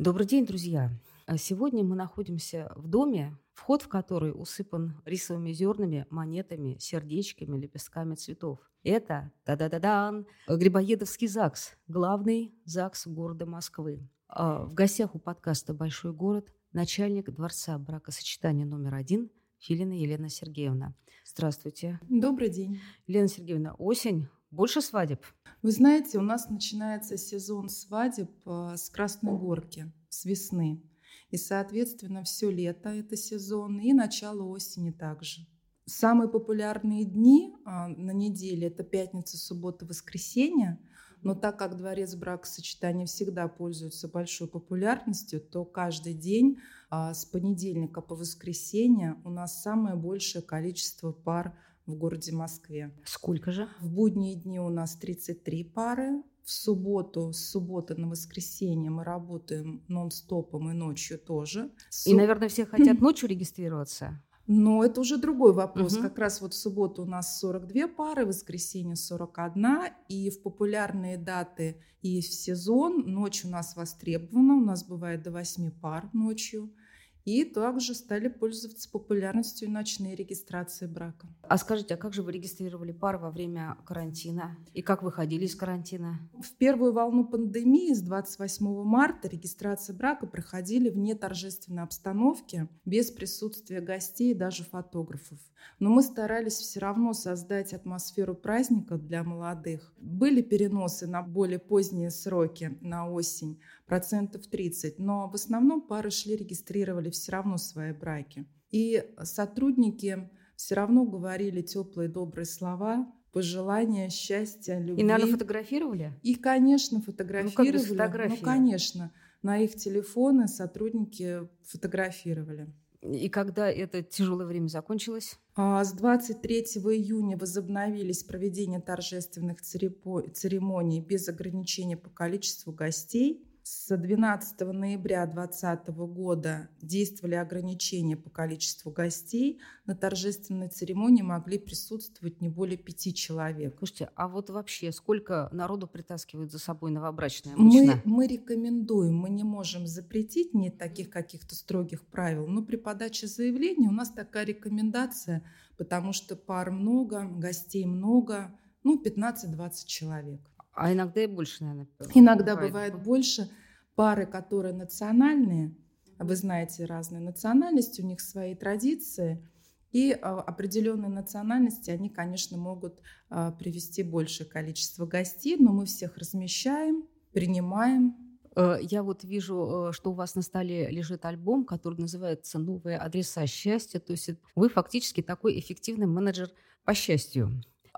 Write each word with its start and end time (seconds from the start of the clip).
Добрый 0.00 0.26
день, 0.26 0.46
друзья! 0.46 0.90
А 1.26 1.36
сегодня 1.36 1.84
мы 1.84 1.94
находимся 1.94 2.72
в 2.74 2.88
доме, 2.88 3.36
вход 3.52 3.82
в 3.82 3.88
который 3.88 4.32
усыпан 4.34 4.98
рисовыми 5.04 5.52
зернами, 5.52 6.06
монетами, 6.08 6.78
сердечками, 6.80 7.58
лепестками 7.58 8.14
цветов. 8.14 8.60
Это, 8.82 9.30
да-да-да-дан, 9.44 10.26
Грибоедовский 10.48 11.28
ЗАГС, 11.28 11.76
главный 11.86 12.54
ЗАГС 12.64 13.08
города 13.08 13.44
Москвы. 13.44 14.08
А 14.26 14.64
в 14.64 14.72
гостях 14.72 15.14
у 15.14 15.18
подкаста 15.18 15.74
«Большой 15.74 16.14
город» 16.14 16.50
начальник 16.72 17.28
Дворца 17.28 17.76
бракосочетания 17.76 18.64
номер 18.64 18.94
один 18.94 19.30
Филина 19.58 19.92
Елена 19.92 20.30
Сергеевна. 20.30 20.94
Здравствуйте. 21.26 22.00
Добрый 22.08 22.48
день. 22.48 22.80
Елена 23.06 23.28
Сергеевна, 23.28 23.74
осень, 23.74 24.28
больше 24.50 24.80
свадеб? 24.80 25.24
Вы 25.62 25.70
знаете, 25.70 26.18
у 26.18 26.22
нас 26.22 26.48
начинается 26.48 27.16
сезон 27.16 27.68
свадеб 27.68 28.30
э, 28.46 28.74
с 28.76 28.90
Красной 28.90 29.36
Горки, 29.38 29.92
с 30.10 30.26
весны. 30.26 30.82
И, 31.30 31.36
соответственно, 31.36 32.24
все 32.24 32.50
лето 32.50 32.90
это 32.90 33.16
сезон 33.16 33.78
и 33.78 33.92
начало 33.92 34.42
осени 34.42 34.90
также. 34.90 35.46
Самые 35.86 36.28
популярные 36.28 37.04
дни 37.04 37.54
а, 37.64 37.88
на 37.88 38.12
неделе– 38.12 38.66
это 38.68 38.84
пятница, 38.84 39.38
суббота, 39.38 39.86
воскресенье. 39.86 40.78
Но 41.22 41.34
так 41.34 41.58
как 41.58 41.76
дворец 41.76 42.14
бракосочетания 42.14 43.06
всегда 43.06 43.48
пользуется 43.48 44.08
большой 44.08 44.48
популярностью, 44.48 45.40
то 45.40 45.64
каждый 45.64 46.14
день 46.14 46.58
а, 46.90 47.12
с 47.12 47.24
понедельника 47.24 48.00
по 48.00 48.14
воскресенье 48.14 49.16
у 49.24 49.30
нас 49.30 49.62
самое 49.62 49.96
большее 49.96 50.42
количество 50.42 51.12
пар 51.12 51.58
в 51.86 51.94
городе 51.94 52.32
Москве. 52.32 52.94
Сколько 53.04 53.50
же? 53.52 53.68
В 53.80 53.92
будние 53.92 54.36
дни 54.36 54.60
у 54.60 54.68
нас 54.68 54.96
33 54.96 55.64
пары, 55.64 56.22
в 56.44 56.50
субботу, 56.50 57.32
с 57.32 57.50
субботы 57.50 57.94
на 57.94 58.08
воскресенье 58.08 58.90
мы 58.90 59.04
работаем 59.04 59.84
нон-стопом 59.88 60.70
и 60.70 60.72
ночью 60.72 61.18
тоже. 61.18 61.70
И, 62.06 62.14
наверное, 62.14 62.48
все 62.48 62.66
хотят 62.66 63.00
ночью 63.00 63.28
регистрироваться. 63.28 64.22
Но 64.52 64.84
это 64.84 65.00
уже 65.00 65.16
другой 65.16 65.52
вопрос. 65.52 65.94
Угу. 65.94 66.02
Как 66.02 66.18
раз 66.18 66.40
вот 66.40 66.54
в 66.54 66.56
субботу 66.56 67.02
у 67.02 67.06
нас 67.06 67.38
42 67.38 67.86
пары, 67.86 68.24
в 68.24 68.28
воскресенье 68.28 68.96
41. 68.96 69.92
И 70.08 70.28
в 70.30 70.42
популярные 70.42 71.16
даты 71.18 71.80
и 72.02 72.20
в 72.20 72.24
сезон 72.24 73.04
ночь 73.06 73.44
у 73.44 73.48
нас 73.48 73.76
востребована. 73.76 74.54
У 74.54 74.60
нас 74.60 74.84
бывает 74.84 75.22
до 75.22 75.30
8 75.30 75.70
пар 75.70 76.10
ночью. 76.12 76.74
И 77.24 77.44
также 77.44 77.94
стали 77.94 78.28
пользоваться 78.28 78.90
популярностью 78.90 79.70
ночные 79.70 80.14
регистрации 80.14 80.86
брака. 80.86 81.28
А 81.42 81.58
скажите, 81.58 81.94
а 81.94 81.96
как 81.96 82.14
же 82.14 82.22
вы 82.22 82.32
регистрировали 82.32 82.92
пары 82.92 83.18
во 83.18 83.30
время 83.30 83.76
карантина? 83.84 84.56
И 84.72 84.82
как 84.82 85.02
выходили 85.02 85.44
из 85.44 85.54
карантина? 85.54 86.18
В 86.40 86.52
первую 86.56 86.92
волну 86.92 87.24
пандемии 87.24 87.92
с 87.92 88.00
28 88.00 88.84
марта 88.84 89.28
регистрация 89.28 89.94
брака 89.94 90.26
проходили 90.26 90.88
вне 90.88 91.14
торжественной 91.14 91.82
обстановки, 91.82 92.68
без 92.84 93.10
присутствия 93.10 93.80
гостей 93.80 94.32
и 94.32 94.34
даже 94.34 94.64
фотографов. 94.64 95.38
Но 95.78 95.90
мы 95.90 96.02
старались 96.02 96.54
все 96.54 96.80
равно 96.80 97.12
создать 97.12 97.72
атмосферу 97.72 98.34
праздника 98.34 98.96
для 98.96 99.24
молодых. 99.24 99.92
Были 99.98 100.42
переносы 100.42 101.06
на 101.06 101.22
более 101.22 101.58
поздние 101.58 102.10
сроки, 102.10 102.78
на 102.80 103.10
осень, 103.10 103.60
процентов 103.90 104.46
30, 104.46 105.00
но 105.00 105.28
в 105.28 105.34
основном 105.34 105.80
пары 105.80 106.10
шли, 106.10 106.36
регистрировали 106.36 107.10
все 107.10 107.32
равно 107.32 107.56
свои 107.56 107.92
браки. 107.92 108.46
И 108.70 109.04
сотрудники 109.24 110.30
все 110.54 110.76
равно 110.76 111.04
говорили 111.04 111.60
теплые 111.60 112.08
добрые 112.08 112.46
слова, 112.46 113.12
пожелания 113.32 114.08
счастья, 114.08 114.78
любви. 114.78 115.02
И, 115.02 115.04
наверное, 115.04 115.32
фотографировали? 115.32 116.12
И, 116.22 116.36
конечно, 116.36 117.00
фотографировали. 117.00 117.50
Ну, 117.50 117.64
как 117.64 117.74
без 117.74 117.90
ну 118.30 118.36
конечно. 118.36 119.12
На 119.42 119.58
их 119.58 119.74
телефоны 119.74 120.46
сотрудники 120.46 121.48
фотографировали. 121.64 122.72
И 123.02 123.28
когда 123.28 123.68
это 123.68 124.02
тяжелое 124.02 124.46
время 124.46 124.68
закончилось? 124.68 125.36
А, 125.56 125.82
с 125.82 125.92
23 125.94 126.60
июня 126.60 127.36
возобновились 127.36 128.22
проведение 128.22 128.80
торжественных 128.80 129.62
церемоний 129.62 131.00
без 131.00 131.28
ограничения 131.28 131.96
по 131.96 132.10
количеству 132.10 132.72
гостей. 132.72 133.49
С 133.72 133.96
12 133.96 134.60
ноября 134.72 135.26
2020 135.26 135.88
года 136.12 136.68
действовали 136.82 137.36
ограничения 137.36 138.16
по 138.16 138.28
количеству 138.28 138.90
гостей. 138.90 139.60
На 139.86 139.94
торжественной 139.94 140.68
церемонии 140.68 141.22
могли 141.22 141.56
присутствовать 141.56 142.40
не 142.40 142.48
более 142.48 142.76
пяти 142.76 143.14
человек. 143.14 143.76
Слушайте, 143.78 144.10
а 144.16 144.26
вот 144.26 144.50
вообще 144.50 144.90
сколько 144.90 145.48
народу 145.52 145.86
притаскивают 145.86 146.50
за 146.50 146.58
собой 146.58 146.90
новобрачные 146.90 147.54
Мы, 147.54 148.02
мы 148.04 148.26
рекомендуем, 148.26 149.14
мы 149.14 149.30
не 149.30 149.44
можем 149.44 149.86
запретить, 149.86 150.52
нет 150.52 150.76
таких 150.76 151.08
каких-то 151.08 151.54
строгих 151.54 152.04
правил, 152.04 152.48
но 152.48 152.64
при 152.64 152.74
подаче 152.74 153.28
заявления 153.28 153.86
у 153.86 153.92
нас 153.92 154.10
такая 154.10 154.46
рекомендация, 154.46 155.44
потому 155.78 156.12
что 156.12 156.34
пар 156.34 156.72
много, 156.72 157.22
гостей 157.22 157.84
много, 157.84 158.50
ну, 158.82 159.00
15-20 159.00 159.86
человек. 159.86 160.40
А 160.80 160.94
иногда 160.94 161.22
и 161.22 161.26
больше, 161.26 161.62
наверное. 161.62 161.88
Иногда 162.14 162.54
бывает, 162.54 162.72
бывает 162.72 163.02
больше. 163.02 163.50
Пары, 163.96 164.24
которые 164.24 164.72
национальные, 164.72 165.76
вы 166.18 166.34
знаете 166.36 166.86
разные 166.86 167.20
национальности, 167.20 168.00
у 168.00 168.06
них 168.06 168.22
свои 168.22 168.54
традиции. 168.54 169.46
И 169.92 170.12
а, 170.12 170.40
определенные 170.40 171.10
национальности, 171.10 171.90
они, 171.90 172.08
конечно, 172.08 172.56
могут 172.56 173.02
а, 173.28 173.52
привести 173.52 174.02
большее 174.02 174.48
количество 174.48 175.04
гостей, 175.04 175.58
но 175.58 175.70
мы 175.70 175.84
всех 175.84 176.16
размещаем, 176.16 177.06
принимаем. 177.32 178.16
Э, 178.56 178.78
я 178.80 179.02
вот 179.02 179.22
вижу, 179.22 179.90
э, 179.90 179.92
что 179.92 180.12
у 180.12 180.14
вас 180.14 180.34
на 180.34 180.40
столе 180.40 180.88
лежит 180.88 181.26
альбом, 181.26 181.66
который 181.66 182.00
называется 182.00 182.58
«Новые 182.58 182.96
адреса 182.96 183.46
счастья». 183.46 184.00
То 184.00 184.12
есть 184.12 184.30
вы 184.56 184.70
фактически 184.70 185.20
такой 185.20 185.58
эффективный 185.58 186.06
менеджер 186.06 186.50
по 186.84 186.94
счастью. 186.94 187.50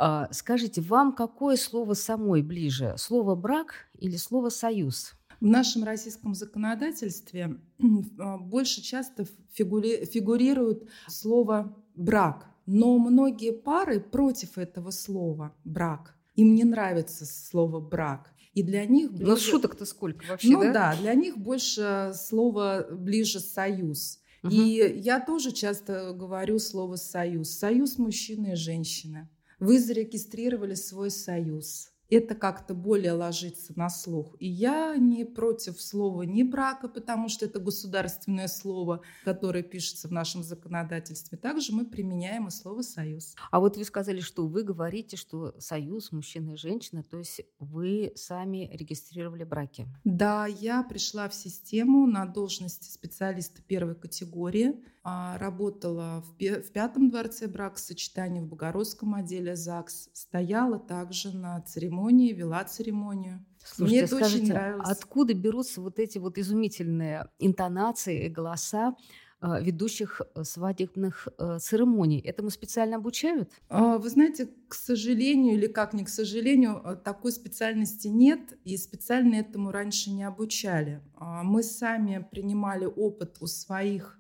А, 0.05 0.29
скажите, 0.33 0.81
вам 0.81 1.13
какое 1.13 1.55
слово 1.55 1.95
самой 1.95 2.43
ближе? 2.43 2.95
Слово 2.99 3.37
«брак» 3.37 3.87
или 3.97 4.17
слово 4.17 4.49
«союз»? 4.49 5.13
В 5.41 5.47
нашем 5.47 5.85
российском 5.85 6.35
законодательстве 6.35 7.61
а, 8.19 8.37
больше 8.37 8.83
часто 8.83 9.27
фигури, 9.53 10.05
фигурирует 10.05 10.89
слово 11.07 11.77
«брак». 11.95 12.49
Но 12.67 12.99
многие 12.99 13.53
пары 13.53 14.01
против 14.01 14.59
этого 14.59 14.91
слова 14.91 15.55
«брак». 15.63 16.17
Им 16.35 16.57
не 16.57 16.65
нравится 16.65 17.25
слово 17.25 17.79
«брак». 17.79 18.33
И 18.55 18.65
для 18.65 18.85
них 18.87 19.13
ближе... 19.13 19.31
Но 19.31 19.37
шуток-то 19.37 19.85
сколько 19.85 20.27
вообще, 20.27 20.51
ну, 20.51 20.63
да? 20.63 20.73
да, 20.73 20.97
для 20.97 21.15
них 21.15 21.39
больше 21.39 22.11
слово 22.17 22.89
ближе 22.91 23.39
«союз». 23.39 24.19
Угу. 24.43 24.53
И 24.53 25.01
я 25.01 25.21
тоже 25.21 25.53
часто 25.53 26.13
говорю 26.13 26.59
слово 26.59 26.97
«союз». 26.97 27.51
Союз 27.51 27.99
мужчины 27.99 28.55
и 28.55 28.57
женщины. 28.57 29.29
Вы 29.63 29.79
зарегистрировали 29.79 30.75
свой 30.75 31.09
союз 31.13 31.93
это 32.17 32.35
как-то 32.35 32.75
более 32.75 33.13
ложится 33.13 33.73
на 33.77 33.89
слух. 33.89 34.37
И 34.39 34.47
я 34.47 34.97
не 34.97 35.25
против 35.25 35.81
слова 35.81 36.23
«не 36.23 36.45
брака», 36.45 36.89
потому 36.89 37.29
что 37.29 37.47
это 37.47 37.59
государственное 37.59 38.49
слово, 38.49 39.03
которое 39.25 39.63
пишется 39.63 40.09
в 40.09 40.13
нашем 40.13 40.43
законодательстве. 40.43 41.39
Также 41.39 41.73
мы 41.73 41.87
применяем 41.87 42.49
и 42.49 42.51
слово 42.51 42.83
«союз». 42.83 43.35
А 43.51 43.61
вот 43.61 43.77
вы 43.77 43.85
сказали, 43.85 44.21
что 44.21 44.47
вы 44.47 44.63
говорите, 44.63 45.17
что 45.17 45.55
союз 45.59 46.13
мужчина 46.13 46.53
и 46.53 46.57
женщина, 46.57 47.03
то 47.03 47.19
есть 47.19 47.41
вы 47.59 48.13
сами 48.15 48.69
регистрировали 48.73 49.45
браки. 49.45 49.87
Да, 50.05 50.47
я 50.47 50.83
пришла 50.83 51.29
в 51.29 51.35
систему 51.35 52.07
на 52.07 52.27
должности 52.27 52.93
специалиста 52.93 53.63
первой 53.63 53.95
категории. 53.95 54.75
А, 55.05 55.37
работала 55.39 56.23
в 56.39 56.71
пятом 56.73 57.11
дворце 57.11 57.49
бракосочетания 57.49 58.41
в 58.41 58.47
Богородском 58.47 59.17
отделе 59.17 59.57
ЗАГС. 59.57 60.11
Стояла 60.13 60.79
также 60.79 61.37
на 61.37 61.61
церемонии, 61.63 62.33
вела 62.33 62.63
церемонию. 62.65 63.45
Слушайте, 63.65 63.85
Мне 63.85 64.05
это 64.05 64.17
скажите, 64.17 64.43
очень 64.43 64.53
нравилось. 64.53 64.89
откуда 64.89 65.35
берутся 65.35 65.81
вот 65.81 65.99
эти 65.99 66.19
вот 66.19 66.39
изумительные 66.39 67.29
интонации 67.41 68.27
и 68.27 68.29
голоса 68.29 68.95
а, 69.41 69.61
ведущих 69.61 70.21
э, 70.21 70.45
свадебных 70.45 71.27
э, 71.37 71.59
церемоний. 71.59 72.21
Этому 72.21 72.51
специально 72.51 72.97
обучают? 72.97 73.51
А, 73.69 73.99
вы 73.99 74.09
знаете, 74.09 74.49
к 74.69 74.75
сожалению 74.75 75.55
или 75.55 75.67
как 75.67 75.95
не 75.95 76.05
к 76.05 76.09
сожалению, 76.09 76.81
э, 76.85 76.95
такой 76.95 77.33
специальности 77.33 78.07
нет, 78.07 78.57
и 78.63 78.77
специально 78.77 79.35
этому 79.35 79.73
раньше 79.73 80.13
не 80.13 80.23
обучали. 80.23 81.03
Мы 81.19 81.65
сами 81.65 82.25
принимали 82.31 82.85
опыт 82.85 83.39
у 83.41 83.49
своих 83.49 84.17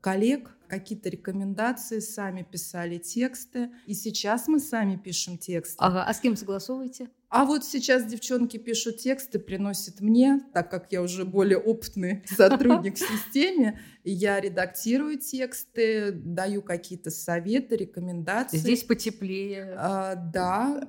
коллег, 0.00 0.56
какие-то 0.68 1.08
рекомендации, 1.08 1.98
сами 1.98 2.46
писали 2.48 2.98
тексты. 2.98 3.70
И 3.86 3.94
сейчас 3.94 4.48
мы 4.48 4.60
сами 4.60 4.96
пишем 4.96 5.36
тексты. 5.36 5.76
Ага, 5.78 6.04
а 6.04 6.14
с 6.14 6.20
кем 6.20 6.36
согласовываете? 6.36 7.10
А 7.28 7.44
вот 7.44 7.64
сейчас 7.64 8.06
девчонки 8.06 8.56
пишут 8.56 8.98
тексты, 8.98 9.38
приносят 9.38 10.00
мне, 10.00 10.40
так 10.52 10.68
как 10.68 10.90
я 10.90 11.00
уже 11.00 11.24
более 11.24 11.58
опытный 11.58 12.24
сотрудник 12.26 12.96
в 12.96 12.98
системе, 12.98 13.80
я 14.02 14.40
редактирую 14.40 15.16
тексты, 15.16 16.10
даю 16.10 16.60
какие-то 16.60 17.10
советы, 17.10 17.76
рекомендации. 17.76 18.56
Здесь 18.56 18.82
потеплее. 18.82 19.74
А, 19.78 20.16
да, 20.16 20.88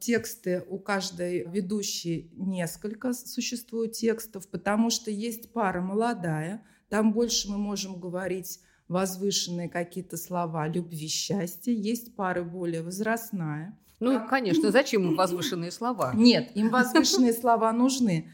тексты 0.00 0.64
у 0.68 0.80
каждой 0.80 1.46
ведущей 1.48 2.32
несколько 2.34 3.12
существует 3.12 3.92
текстов, 3.92 4.48
потому 4.48 4.90
что 4.90 5.12
есть 5.12 5.52
пара 5.52 5.80
молодая, 5.80 6.64
там 6.88 7.12
больше 7.12 7.50
мы 7.50 7.58
можем 7.58 7.98
говорить 7.98 8.60
возвышенные 8.88 9.68
какие-то 9.68 10.16
слова 10.16 10.68
любви, 10.68 11.08
счастья. 11.08 11.72
Есть 11.72 12.14
пары 12.14 12.44
более 12.44 12.82
возрастная. 12.82 13.78
Ну, 13.98 14.26
конечно, 14.28 14.70
зачем 14.72 15.02
им 15.04 15.16
возвышенные 15.16 15.72
слова? 15.72 16.12
Нет, 16.14 16.50
им 16.54 16.68
возвышенные 16.70 17.32
слова 17.32 17.72
нужны, 17.72 18.32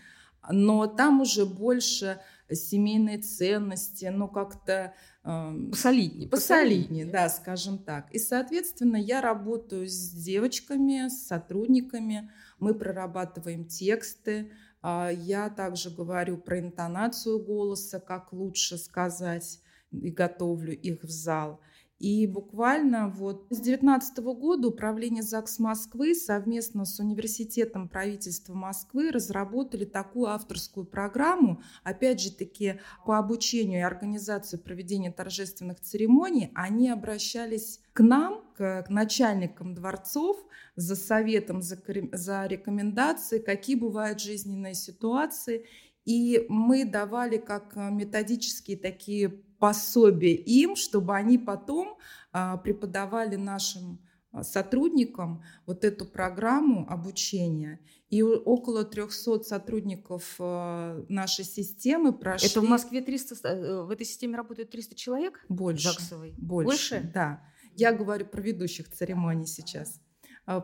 но 0.50 0.86
там 0.86 1.20
уже 1.20 1.46
больше 1.46 2.20
семейные 2.50 3.18
ценности, 3.18 4.06
ну 4.06 4.28
как-то 4.28 4.92
э, 5.24 5.68
посолиднее, 5.70 6.28
посолиднее, 6.28 7.06
да, 7.06 7.28
скажем 7.28 7.78
так. 7.78 8.12
И, 8.12 8.18
соответственно, 8.18 8.96
я 8.96 9.22
работаю 9.22 9.88
с 9.88 10.10
девочками, 10.10 11.08
с 11.08 11.26
сотрудниками, 11.26 12.30
мы 12.58 12.74
прорабатываем 12.74 13.64
тексты, 13.64 14.52
я 14.82 15.48
также 15.50 15.90
говорю 15.90 16.38
про 16.38 16.58
интонацию 16.58 17.38
голоса, 17.38 18.00
как 18.00 18.32
лучше 18.32 18.78
сказать, 18.78 19.60
и 19.90 20.10
готовлю 20.10 20.72
их 20.72 21.02
в 21.02 21.10
зал. 21.10 21.60
И 22.02 22.26
буквально 22.26 23.08
вот 23.08 23.46
с 23.50 23.58
2019 23.58 24.18
года 24.18 24.66
Управление 24.66 25.22
ЗАГС 25.22 25.60
Москвы 25.60 26.16
совместно 26.16 26.84
с 26.84 26.98
Университетом 26.98 27.88
правительства 27.88 28.54
Москвы 28.54 29.12
разработали 29.12 29.84
такую 29.84 30.26
авторскую 30.26 30.84
программу, 30.84 31.62
опять 31.84 32.20
же 32.20 32.32
таки 32.32 32.80
по 33.06 33.18
обучению 33.18 33.78
и 33.78 33.84
организации 33.84 34.56
проведения 34.56 35.12
торжественных 35.12 35.78
церемоний. 35.80 36.50
Они 36.56 36.90
обращались 36.90 37.78
к 37.92 38.00
нам, 38.02 38.42
к, 38.56 38.86
начальникам 38.88 39.72
дворцов, 39.72 40.44
за 40.74 40.96
советом, 40.96 41.62
за, 41.62 41.78
за 42.10 42.46
рекомендацией, 42.46 43.40
какие 43.40 43.76
бывают 43.76 44.20
жизненные 44.20 44.74
ситуации. 44.74 45.66
И 46.04 46.46
мы 46.48 46.84
давали 46.84 47.36
как 47.36 47.76
методические 47.76 48.76
такие 48.76 49.44
пособие 49.62 50.34
им, 50.34 50.74
чтобы 50.74 51.14
они 51.14 51.38
потом 51.38 51.96
а, 52.32 52.56
преподавали 52.56 53.36
нашим 53.36 54.00
а, 54.32 54.42
сотрудникам 54.42 55.44
вот 55.66 55.84
эту 55.84 56.04
программу 56.04 56.84
обучения. 56.90 57.78
И 58.10 58.24
около 58.24 58.82
300 58.84 59.44
сотрудников 59.44 60.34
а, 60.40 61.04
нашей 61.08 61.44
системы 61.44 62.12
прошли... 62.12 62.48
Это 62.48 62.60
в 62.60 62.68
Москве 62.68 63.02
300... 63.02 63.48
Э, 63.48 63.82
в 63.84 63.90
этой 63.90 64.04
системе 64.04 64.36
работает 64.36 64.70
300 64.70 64.96
человек? 64.96 65.44
Больше. 65.48 65.90
Больше? 66.10 66.34
Больше? 66.38 67.10
Да. 67.14 67.44
Я 67.76 67.92
говорю 67.92 68.26
про 68.26 68.40
ведущих 68.40 68.90
церемоний 68.90 69.46
сейчас. 69.46 70.00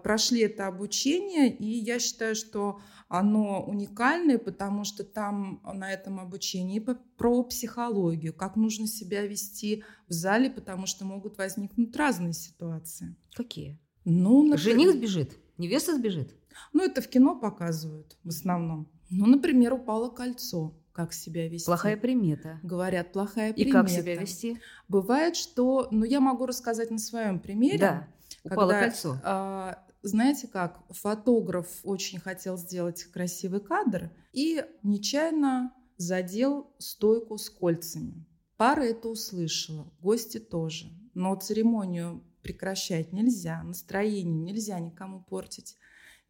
Прошли 0.03 0.41
это 0.41 0.67
обучение, 0.67 1.55
и 1.55 1.67
я 1.67 1.99
считаю, 1.99 2.35
что 2.35 2.81
оно 3.09 3.65
уникальное, 3.65 4.39
потому 4.39 4.85
что 4.85 5.05
там 5.05 5.63
на 5.65 5.93
этом 5.93 6.21
обучении 6.21 6.79
про 7.17 7.43
психологию, 7.45 8.35
как 8.35 8.57
нужно 8.57 8.87
себя 8.87 9.27
вести 9.27 9.85
в 10.09 10.13
зале, 10.13 10.51
потому 10.51 10.87
что 10.87 11.05
могут 11.05 11.39
возникнуть 11.39 11.97
разные 11.97 12.33
ситуации. 12.33 13.17
Какие? 13.35 13.79
Ну, 14.05 14.43
например... 14.43 14.59
Жених 14.59 14.93
сбежит, 14.93 15.39
невеста 15.59 15.95
сбежит. 15.95 16.35
Ну, 16.73 16.85
это 16.85 17.01
в 17.01 17.09
кино 17.09 17.39
показывают 17.39 18.17
в 18.25 18.29
основном. 18.29 18.91
Ну, 19.11 19.27
например, 19.27 19.75
упало 19.75 20.11
кольцо 20.11 20.75
как 20.93 21.13
себя 21.13 21.49
вести. 21.49 21.67
Плохая 21.67 21.97
примета. 21.97 22.59
Говорят, 22.65 23.13
плохая 23.13 23.53
примета. 23.53 23.69
И 23.69 23.73
как 23.73 23.89
себя 23.89 24.17
вести? 24.17 24.59
Бывает, 24.89 25.37
что, 25.37 25.87
ну, 25.93 26.05
я 26.05 26.19
могу 26.21 26.45
рассказать 26.45 26.91
на 26.91 26.99
своем 26.99 27.39
примере. 27.39 27.79
Да, 27.79 28.09
упало 28.45 28.71
когда, 28.71 28.87
кольцо. 28.87 29.21
А, 29.23 29.85
знаете 30.03 30.49
как, 30.49 30.83
фотограф 30.91 31.69
очень 31.83 32.19
хотел 32.19 32.57
сделать 32.57 33.05
красивый 33.05 33.61
кадр 33.61 34.11
и 34.33 34.65
нечаянно 34.83 35.73
задел 35.97 36.73
стойку 36.79 37.39
с 37.39 37.51
кольцами. 37.51 38.27
Пара 38.57 38.83
это 38.83 39.09
услышала, 39.09 39.93
гости 40.01 40.39
тоже. 40.39 40.87
Но 41.15 41.35
церемонию 41.35 42.25
прекращать 42.43 43.13
нельзя, 43.13 43.63
настроение 43.63 44.53
нельзя 44.53 44.79
никому 44.81 45.23
портить. 45.23 45.77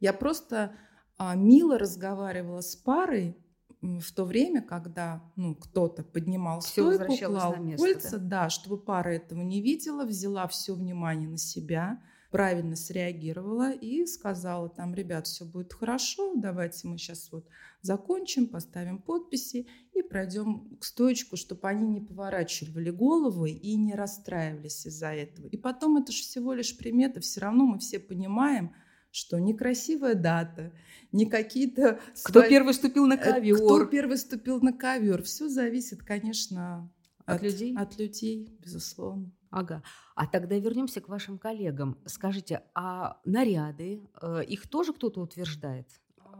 Я 0.00 0.12
просто 0.12 0.74
а, 1.16 1.34
мило 1.34 1.78
разговаривала 1.78 2.60
с 2.60 2.76
парой 2.76 3.36
в 3.80 4.12
то 4.12 4.24
время, 4.24 4.62
когда 4.62 5.22
ну, 5.36 5.54
кто-то 5.54 6.02
поднимал 6.02 6.60
все 6.60 6.92
стойку, 6.94 7.16
клал 7.16 7.56
на 7.56 7.60
место, 7.60 7.86
кольца, 7.86 8.18
да? 8.18 8.42
да, 8.42 8.50
чтобы 8.50 8.78
пара 8.78 9.10
этого 9.10 9.40
не 9.42 9.62
видела, 9.62 10.04
взяла 10.04 10.48
все 10.48 10.74
внимание 10.74 11.28
на 11.28 11.38
себя– 11.38 12.02
правильно 12.30 12.76
среагировала 12.76 13.72
и 13.72 14.04
сказала 14.06 14.68
там, 14.68 14.94
ребят, 14.94 15.26
все 15.26 15.44
будет 15.44 15.72
хорошо, 15.72 16.34
давайте 16.36 16.86
мы 16.86 16.98
сейчас 16.98 17.30
вот 17.32 17.46
закончим, 17.80 18.46
поставим 18.46 19.00
подписи 19.00 19.66
и 19.94 20.02
пройдем 20.02 20.76
к 20.78 20.84
стоечку, 20.84 21.36
чтобы 21.36 21.68
они 21.68 21.86
не 21.88 22.00
поворачивали 22.00 22.90
головы 22.90 23.50
и 23.50 23.76
не 23.76 23.94
расстраивались 23.94 24.86
из-за 24.86 25.08
этого. 25.08 25.48
И 25.48 25.56
потом 25.56 25.96
это 25.96 26.12
же 26.12 26.22
всего 26.22 26.52
лишь 26.52 26.76
примета, 26.76 27.20
все 27.20 27.40
равно 27.40 27.64
мы 27.64 27.78
все 27.78 27.98
понимаем, 27.98 28.74
что 29.18 29.38
некрасивая 29.38 30.14
дата, 30.14 30.72
не 31.12 31.26
какие-то... 31.26 32.00
Кто 32.24 32.40
свои... 32.40 32.48
первый 32.48 32.74
ступил 32.74 33.06
на 33.06 33.14
э, 33.14 33.18
ковер. 33.18 33.56
Кто 33.56 33.84
первый 33.86 34.16
ступил 34.16 34.60
на 34.60 34.72
ковер. 34.72 35.22
Все 35.22 35.48
зависит, 35.48 36.02
конечно, 36.02 36.90
от, 37.26 37.36
от 37.36 37.42
людей. 37.42 37.76
От 37.76 37.98
людей, 37.98 38.56
безусловно. 38.60 39.32
Ага. 39.50 39.82
А 40.14 40.26
тогда 40.26 40.56
вернемся 40.58 41.00
к 41.00 41.08
вашим 41.08 41.38
коллегам. 41.38 41.98
Скажите, 42.06 42.62
а 42.74 43.20
наряды, 43.24 44.02
э, 44.20 44.44
их 44.46 44.68
тоже 44.68 44.92
кто-то 44.92 45.20
утверждает? 45.20 45.88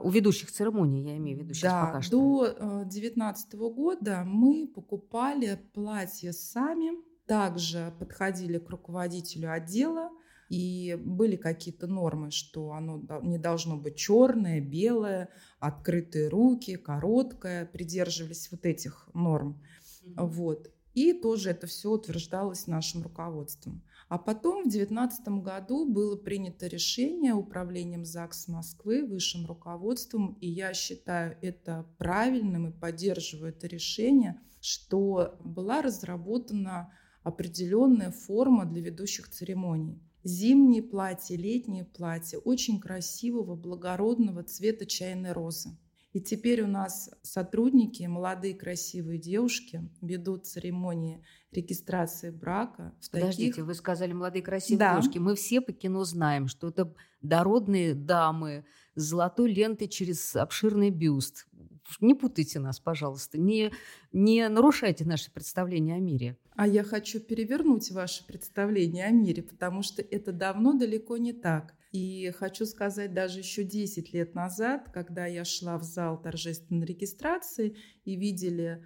У 0.01 0.11
ведущих 0.11 0.53
церемоний, 0.53 1.03
я 1.03 1.17
имею 1.17 1.39
в 1.39 1.43
виду 1.43 1.55
сейчас 1.55 1.73
да, 1.73 1.87
пока 1.87 2.03
что. 2.03 2.55
До 2.57 2.85
2019 2.85 3.55
года 3.55 4.23
мы 4.25 4.69
покупали 4.69 5.59
платья 5.73 6.31
сами, 6.31 6.93
также 7.27 7.93
подходили 7.99 8.59
к 8.59 8.71
руководителю 8.71 9.53
отдела, 9.53 10.11
и 10.49 10.99
были 10.99 11.37
какие-то 11.37 11.87
нормы, 11.87 12.31
что 12.31 12.73
оно 12.73 13.03
не 13.23 13.39
должно 13.39 13.77
быть 13.77 13.97
черное, 13.97 14.61
белое, 14.61 15.29
открытые 15.59 16.29
руки, 16.29 16.77
короткое, 16.77 17.67
придерживались 17.67 18.51
вот 18.51 18.65
этих 18.65 19.09
норм. 19.15 19.61
Mm-hmm. 20.05 20.27
Вот. 20.27 20.71
И 20.95 21.13
тоже 21.13 21.51
это 21.51 21.67
все 21.67 21.93
утверждалось 21.93 22.67
нашим 22.67 23.03
руководством. 23.03 23.83
А 24.09 24.17
потом 24.17 24.63
в 24.63 24.71
2019 24.71 25.29
году 25.45 25.87
было 25.87 26.17
принято 26.17 26.67
решение 26.67 27.35
управлением 27.35 28.07
ЗАГС 28.07 28.49
Москвы, 28.49 29.05
высшим 29.07 29.47
руководством, 29.47 30.39
и 30.41 30.49
я 30.49 30.73
считаю 30.73 31.37
это 31.43 31.87
правильным 31.99 32.69
и 32.69 32.73
поддерживаю 32.73 33.51
это 33.51 33.67
решение, 33.67 34.41
что 34.61 35.39
была 35.45 35.83
разработана 35.83 36.91
определенная 37.23 38.11
форма 38.11 38.65
для 38.65 38.81
ведущих 38.81 39.29
церемоний. 39.29 40.01
Зимние 40.29 40.83
платья, 40.83 41.39
летние 41.39 41.87
платья 41.87 42.37
очень 42.37 42.81
красивого, 42.81 43.57
благородного 43.57 44.43
цвета 44.43 44.85
чайной 44.85 45.33
розы. 45.33 45.71
И 46.13 46.21
теперь 46.21 46.61
у 46.61 46.67
нас 46.67 47.09
сотрудники, 47.23 48.03
молодые 48.03 48.55
красивые 48.55 49.19
девушки, 49.19 49.89
ведут 50.03 50.47
церемонии 50.47 51.25
регистрации 51.51 52.29
брака. 52.29 52.95
В 53.01 53.11
Подождите, 53.11 53.53
таких... 53.53 53.65
вы 53.65 53.75
сказали 53.75 54.13
молодые 54.13 54.43
красивые 54.43 54.79
да. 54.79 55.01
девушки. 55.01 55.17
Мы 55.17 55.35
все 55.35 55.63
по 55.63 55.73
кино 55.73 56.05
знаем, 56.05 56.47
что 56.47 56.69
это 56.69 56.95
дородные 57.23 57.95
дамы 57.95 58.67
с 58.97 59.05
золотой 59.05 59.51
лентой 59.51 59.89
через 59.89 60.37
обширный 60.37 60.91
бюст. 60.91 61.47
Не 62.01 62.15
путайте 62.15 62.61
нас, 62.61 62.81
пожалуйста, 62.81 63.39
не, 63.39 63.73
не 64.13 64.49
нарушайте 64.49 65.05
наши 65.05 65.33
представления 65.33 65.95
о 65.95 66.01
мире. 66.01 66.37
А 66.55 66.67
я 66.67 66.85
хочу 66.85 67.21
перевернуть 67.21 67.91
ваше 67.91 68.27
представление 68.27 69.07
о 69.07 69.11
мире, 69.11 69.43
потому 69.43 69.83
что 69.83 70.03
это 70.03 70.33
давно 70.33 70.73
далеко 70.73 71.17
не 71.17 71.33
так. 71.33 71.75
И 71.93 72.31
хочу 72.37 72.67
сказать, 72.67 73.15
даже 73.15 73.39
еще 73.39 73.65
10 73.65 74.13
лет 74.13 74.35
назад, 74.35 74.91
когда 74.93 75.27
я 75.27 75.45
шла 75.45 75.79
в 75.79 75.85
зал 75.85 76.21
торжественной 76.21 76.87
регистрации 76.87 77.77
и 78.05 78.17
видели 78.17 78.85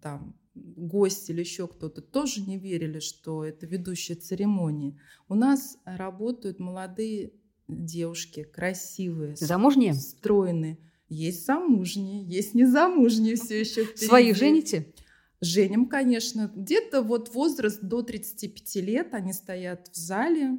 там 0.00 0.36
гости 0.54 1.32
или 1.32 1.40
еще 1.40 1.66
кто-то, 1.66 2.00
тоже 2.00 2.42
не 2.42 2.58
верили, 2.58 3.00
что 3.00 3.44
это 3.44 3.66
ведущая 3.66 4.14
церемонии. 4.14 4.98
У 5.28 5.34
нас 5.34 5.78
работают 5.84 6.60
молодые 6.60 7.32
девушки, 7.66 8.44
красивые, 8.44 9.36
замужние, 9.36 9.94
стройные. 9.94 10.78
Есть 11.14 11.46
замужние, 11.46 12.24
есть 12.24 12.54
незамужние 12.54 13.36
все 13.36 13.60
еще. 13.60 13.84
Впереди. 13.84 14.06
Своих 14.06 14.36
жените? 14.36 14.94
Женим, 15.40 15.86
конечно. 15.86 16.50
Где-то 16.54 17.02
вот 17.02 17.32
возраст 17.34 17.80
до 17.82 18.02
35 18.02 18.76
лет, 18.76 19.14
они 19.14 19.32
стоят 19.32 19.88
в 19.92 19.96
зале, 19.96 20.58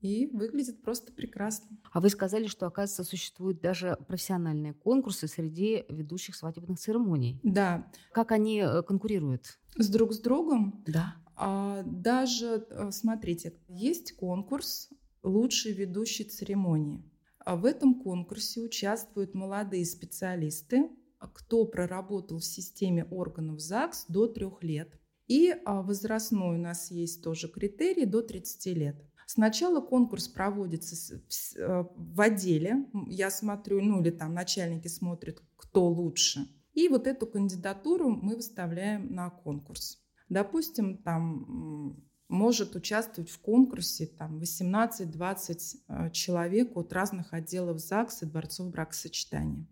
и 0.00 0.26
выглядит 0.32 0.82
просто 0.82 1.12
прекрасно. 1.12 1.78
А 1.90 2.00
вы 2.00 2.10
сказали, 2.10 2.46
что, 2.46 2.66
оказывается, 2.66 3.02
существуют 3.02 3.60
даже 3.60 3.98
профессиональные 4.06 4.74
конкурсы 4.74 5.26
среди 5.26 5.84
ведущих 5.88 6.36
свадебных 6.36 6.78
церемоний. 6.78 7.40
Да. 7.42 7.90
Как 8.12 8.30
они 8.30 8.60
э, 8.60 8.82
конкурируют? 8.82 9.58
С 9.76 9.88
друг 9.88 10.12
с 10.12 10.20
другом? 10.20 10.84
Да. 10.86 11.16
А, 11.34 11.82
даже, 11.84 12.66
э, 12.70 12.90
смотрите, 12.92 13.54
есть 13.68 14.12
конкурс 14.12 14.90
«Лучший 15.22 15.72
ведущий 15.72 16.24
церемонии». 16.24 17.02
А 17.46 17.54
в 17.54 17.64
этом 17.64 17.94
конкурсе 17.94 18.60
участвуют 18.60 19.34
молодые 19.34 19.86
специалисты, 19.86 20.90
кто 21.32 21.64
проработал 21.64 22.40
в 22.40 22.44
системе 22.44 23.04
органов 23.04 23.60
ЗАГС 23.60 24.06
до 24.08 24.26
трех 24.26 24.64
лет. 24.64 25.00
И 25.28 25.54
а, 25.64 25.82
возрастной 25.82 26.56
у 26.56 26.60
нас 26.60 26.90
есть 26.90 27.22
тоже 27.22 27.46
критерий 27.48 28.04
до 28.04 28.22
30 28.22 28.76
лет. 28.76 28.96
Сначала 29.28 29.80
конкурс 29.80 30.26
проводится 30.26 31.22
э, 31.56 31.84
в 31.94 32.20
отделе. 32.20 32.84
Я 33.06 33.30
смотрю, 33.30 33.80
ну 33.80 34.00
или 34.02 34.10
там 34.10 34.34
начальники 34.34 34.88
смотрят, 34.88 35.40
кто 35.56 35.86
лучше. 35.86 36.48
И 36.74 36.88
вот 36.88 37.06
эту 37.06 37.28
кандидатуру 37.28 38.10
мы 38.10 38.34
выставляем 38.34 39.14
на 39.14 39.30
конкурс. 39.30 40.04
Допустим, 40.28 40.98
там 40.98 42.02
может 42.28 42.74
участвовать 42.74 43.30
в 43.30 43.38
конкурсе 43.38 44.06
там 44.06 44.38
18-20 44.38 45.76
э, 45.88 46.10
человек 46.10 46.76
от 46.76 46.92
разных 46.92 47.32
отделов 47.32 47.78
ЗАГС 47.78 48.22
и 48.22 48.26
дворцов 48.26 48.70
бракосочетания. 48.70 49.66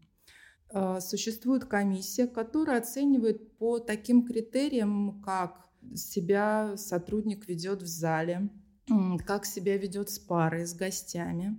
Э, 0.70 1.00
существует 1.00 1.64
комиссия, 1.64 2.26
которая 2.26 2.78
оценивает 2.78 3.56
по 3.58 3.78
таким 3.78 4.26
критериям, 4.26 5.22
как 5.22 5.68
себя 5.94 6.76
сотрудник 6.76 7.48
ведет 7.48 7.82
в 7.82 7.86
зале, 7.86 8.48
как 9.26 9.44
себя 9.46 9.76
ведет 9.76 10.10
с 10.10 10.18
парой, 10.18 10.66
с 10.66 10.74
гостями. 10.74 11.56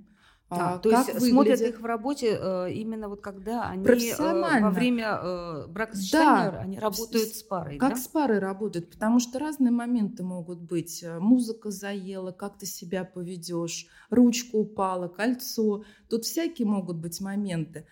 А, 0.48 0.78
то 0.78 0.92
есть 0.92 1.08
выглядит... 1.08 1.32
смотрят 1.32 1.62
их 1.62 1.82
в 1.82 1.86
работе 1.86 2.38
э, 2.40 2.72
именно 2.72 3.10
вот 3.10 3.22
когда 3.22 3.68
они 3.68 3.84
э, 3.88 4.62
во 4.62 4.70
время 4.70 5.20
э, 5.20 5.68
бракосочетания 5.68 6.52
да, 6.52 6.60
они 6.60 6.78
работают 6.78 7.30
с, 7.30 7.40
с 7.40 7.44
парой. 7.44 7.80
Как 7.80 7.96
да? 7.96 7.96
с 7.96 8.08
парой 8.08 8.38
работают, 8.38 8.92
потому 8.92 9.20
что 9.20 9.40
разные 9.40 9.72
моменты 9.72 10.22
могут 10.22 10.62
быть. 10.62 11.02
Э, 11.02 11.18
музыка 11.18 11.72
заела, 11.72 12.32
как 12.32 12.60
ты 12.60 12.68
себя 12.68 13.06
поведешь, 13.06 13.88
ручка 14.12 14.56
упала, 14.56 15.08
кольцо. 15.08 15.84
Тут 16.10 16.26
всякие 16.26 16.68
могут 16.68 16.98
быть 16.98 17.20
моменты. 17.22 17.88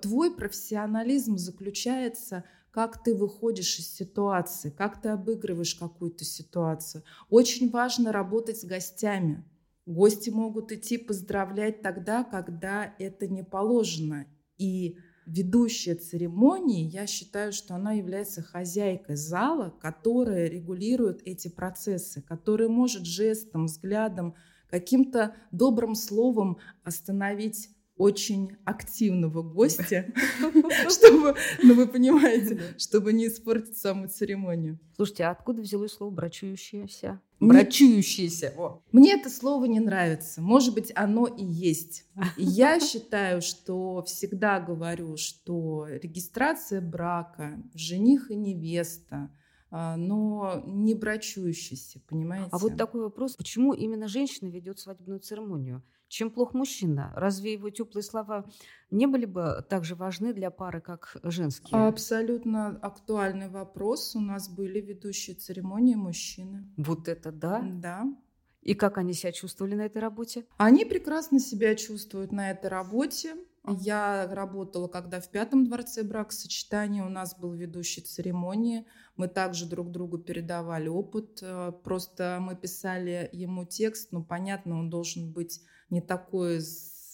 Твой 0.00 0.34
профессионализм 0.34 1.36
заключается 1.36 2.44
как 2.70 3.02
ты 3.02 3.14
выходишь 3.14 3.78
из 3.78 3.92
ситуации, 3.92 4.70
как 4.70 5.00
ты 5.00 5.08
обыгрываешь 5.08 5.74
какую-то 5.74 6.24
ситуацию. 6.24 7.02
Очень 7.28 7.70
важно 7.70 8.12
работать 8.12 8.60
с 8.60 8.64
гостями. 8.64 9.44
Гости 9.88 10.28
могут 10.28 10.70
идти 10.70 10.98
поздравлять 10.98 11.80
тогда, 11.80 12.22
когда 12.22 12.94
это 12.98 13.26
не 13.26 13.42
положено. 13.42 14.26
И 14.58 14.98
ведущая 15.24 15.94
церемонии, 15.94 16.84
я 16.84 17.06
считаю, 17.06 17.52
что 17.54 17.74
она 17.74 17.92
является 17.92 18.42
хозяйкой 18.42 19.16
зала, 19.16 19.74
которая 19.80 20.46
регулирует 20.46 21.22
эти 21.24 21.48
процессы, 21.48 22.20
которая 22.20 22.68
может 22.68 23.06
жестом, 23.06 23.64
взглядом, 23.64 24.34
каким-то 24.68 25.34
добрым 25.52 25.94
словом 25.94 26.58
остановить 26.84 27.70
очень 27.98 28.56
активного 28.64 29.42
гостя, 29.42 30.06
чтобы, 30.88 31.34
ну 31.62 31.74
вы 31.74 31.86
понимаете, 31.86 32.60
чтобы 32.78 33.12
не 33.12 33.26
испортить 33.26 33.76
саму 33.76 34.08
церемонию. 34.08 34.78
Слушайте, 34.96 35.24
а 35.24 35.30
откуда 35.30 35.62
взялось 35.62 35.92
слово 35.92 36.10
«брачующаяся»? 36.10 37.20
Брачующаяся. 37.40 38.52
Мне 38.90 39.14
это 39.14 39.30
слово 39.30 39.66
не 39.66 39.78
нравится. 39.78 40.40
Может 40.40 40.74
быть, 40.74 40.90
оно 40.96 41.26
и 41.26 41.44
есть. 41.44 42.04
Я 42.36 42.80
считаю, 42.80 43.42
что 43.42 44.02
всегда 44.02 44.58
говорю, 44.60 45.16
что 45.16 45.86
регистрация 45.86 46.80
брака, 46.80 47.62
жених 47.74 48.30
и 48.30 48.36
невеста, 48.36 49.30
а, 49.70 49.96
но 49.96 50.62
не 50.66 50.94
брачующийся, 50.94 52.00
понимаете? 52.08 52.48
А 52.50 52.58
вот 52.58 52.76
такой 52.76 53.02
вопрос, 53.02 53.36
почему 53.36 53.74
именно 53.74 54.08
женщина 54.08 54.48
ведет 54.48 54.78
свадебную 54.78 55.20
церемонию? 55.20 55.82
Чем 56.08 56.30
плох 56.30 56.54
мужчина? 56.54 57.12
Разве 57.14 57.52
его 57.52 57.70
теплые 57.70 58.02
слова 58.02 58.46
не 58.90 59.06
были 59.06 59.26
бы 59.26 59.64
так 59.68 59.84
же 59.84 59.94
важны 59.94 60.32
для 60.32 60.50
пары, 60.50 60.80
как 60.80 61.16
женские? 61.22 61.78
Абсолютно 61.86 62.78
актуальный 62.82 63.48
вопрос. 63.48 64.16
У 64.16 64.20
нас 64.20 64.48
были 64.48 64.80
ведущие 64.80 65.36
церемонии 65.36 65.94
мужчины. 65.94 66.64
Вот 66.78 67.08
это 67.08 67.30
да? 67.30 67.60
Да. 67.62 68.04
И 68.62 68.74
как 68.74 68.98
они 68.98 69.12
себя 69.12 69.32
чувствовали 69.32 69.74
на 69.74 69.82
этой 69.82 69.98
работе? 69.98 70.44
Они 70.56 70.84
прекрасно 70.84 71.38
себя 71.38 71.74
чувствуют 71.74 72.32
на 72.32 72.50
этой 72.50 72.68
работе. 72.68 73.36
Я 73.66 74.26
работала, 74.30 74.88
когда 74.88 75.20
в 75.20 75.30
пятом 75.30 75.66
дворце 75.66 76.02
бракосочетания 76.02 77.04
у 77.04 77.10
нас 77.10 77.38
был 77.38 77.52
ведущий 77.52 78.00
церемонии. 78.00 78.86
Мы 79.16 79.28
также 79.28 79.66
друг 79.66 79.90
другу 79.90 80.18
передавали 80.18 80.88
опыт. 80.88 81.40
Э, 81.42 81.72
просто 81.84 82.38
мы 82.40 82.56
писали 82.56 83.28
ему 83.32 83.66
текст, 83.66 84.12
но 84.12 84.22
понятно, 84.22 84.78
он 84.78 84.88
должен 84.88 85.32
быть 85.32 85.60
не 85.90 86.00
такой 86.00 86.60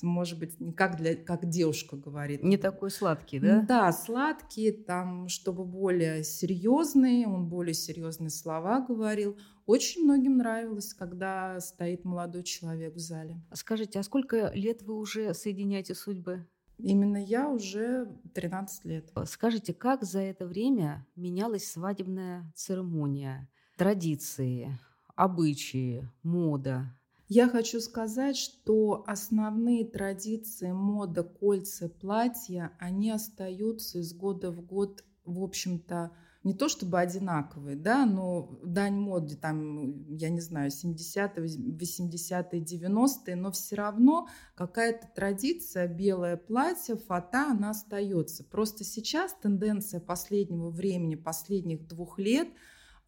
может 0.04 0.38
быть, 0.38 0.60
не 0.60 0.72
как, 0.72 0.96
для, 0.96 1.16
как 1.16 1.48
девушка 1.48 1.96
говорит. 1.96 2.42
Не 2.42 2.56
такой 2.56 2.90
сладкий, 2.90 3.40
да? 3.40 3.62
Да, 3.62 3.92
сладкий, 3.92 4.70
там, 4.70 5.28
чтобы 5.28 5.64
более 5.64 6.22
серьезный, 6.22 7.26
он 7.26 7.48
более 7.48 7.74
серьезные 7.74 8.30
слова 8.30 8.80
говорил. 8.80 9.38
Очень 9.66 10.04
многим 10.04 10.36
нравилось, 10.36 10.92
когда 10.92 11.58
стоит 11.60 12.04
молодой 12.04 12.42
человек 12.42 12.94
в 12.94 12.98
зале. 12.98 13.40
Скажите, 13.52 13.98
а 13.98 14.02
сколько 14.02 14.52
лет 14.54 14.82
вы 14.82 14.94
уже 14.94 15.32
соединяете 15.32 15.94
судьбы? 15.94 16.46
Именно 16.78 17.24
я 17.24 17.48
уже 17.48 18.08
13 18.34 18.84
лет. 18.84 19.10
Скажите, 19.26 19.72
как 19.72 20.02
за 20.02 20.20
это 20.20 20.46
время 20.46 21.06
менялась 21.16 21.70
свадебная 21.70 22.52
церемония, 22.54 23.48
традиции, 23.76 24.78
обычаи, 25.14 26.10
мода? 26.22 26.94
Я 27.36 27.48
хочу 27.48 27.80
сказать, 27.80 28.36
что 28.36 29.02
основные 29.08 29.84
традиции 29.84 30.70
мода, 30.70 31.24
кольца, 31.24 31.88
платья, 31.88 32.70
они 32.78 33.10
остаются 33.10 33.98
из 33.98 34.14
года 34.14 34.52
в 34.52 34.64
год, 34.64 35.02
в 35.24 35.42
общем-то, 35.42 36.12
не 36.44 36.54
то 36.54 36.68
чтобы 36.68 37.00
одинаковые, 37.00 37.74
да, 37.74 38.06
но 38.06 38.56
дань 38.62 38.94
моде, 38.94 39.34
там, 39.34 40.14
я 40.14 40.28
не 40.28 40.38
знаю, 40.38 40.70
70-е, 40.70 41.44
80-е, 41.44 42.60
90-е, 42.60 43.34
но 43.34 43.50
все 43.50 43.74
равно 43.74 44.28
какая-то 44.54 45.08
традиция, 45.12 45.88
белое 45.88 46.36
платье, 46.36 46.94
фата, 46.94 47.50
она 47.50 47.70
остается. 47.70 48.44
Просто 48.44 48.84
сейчас 48.84 49.34
тенденция 49.42 49.98
последнего 49.98 50.70
времени, 50.70 51.16
последних 51.16 51.88
двух 51.88 52.20
лет– 52.20 52.46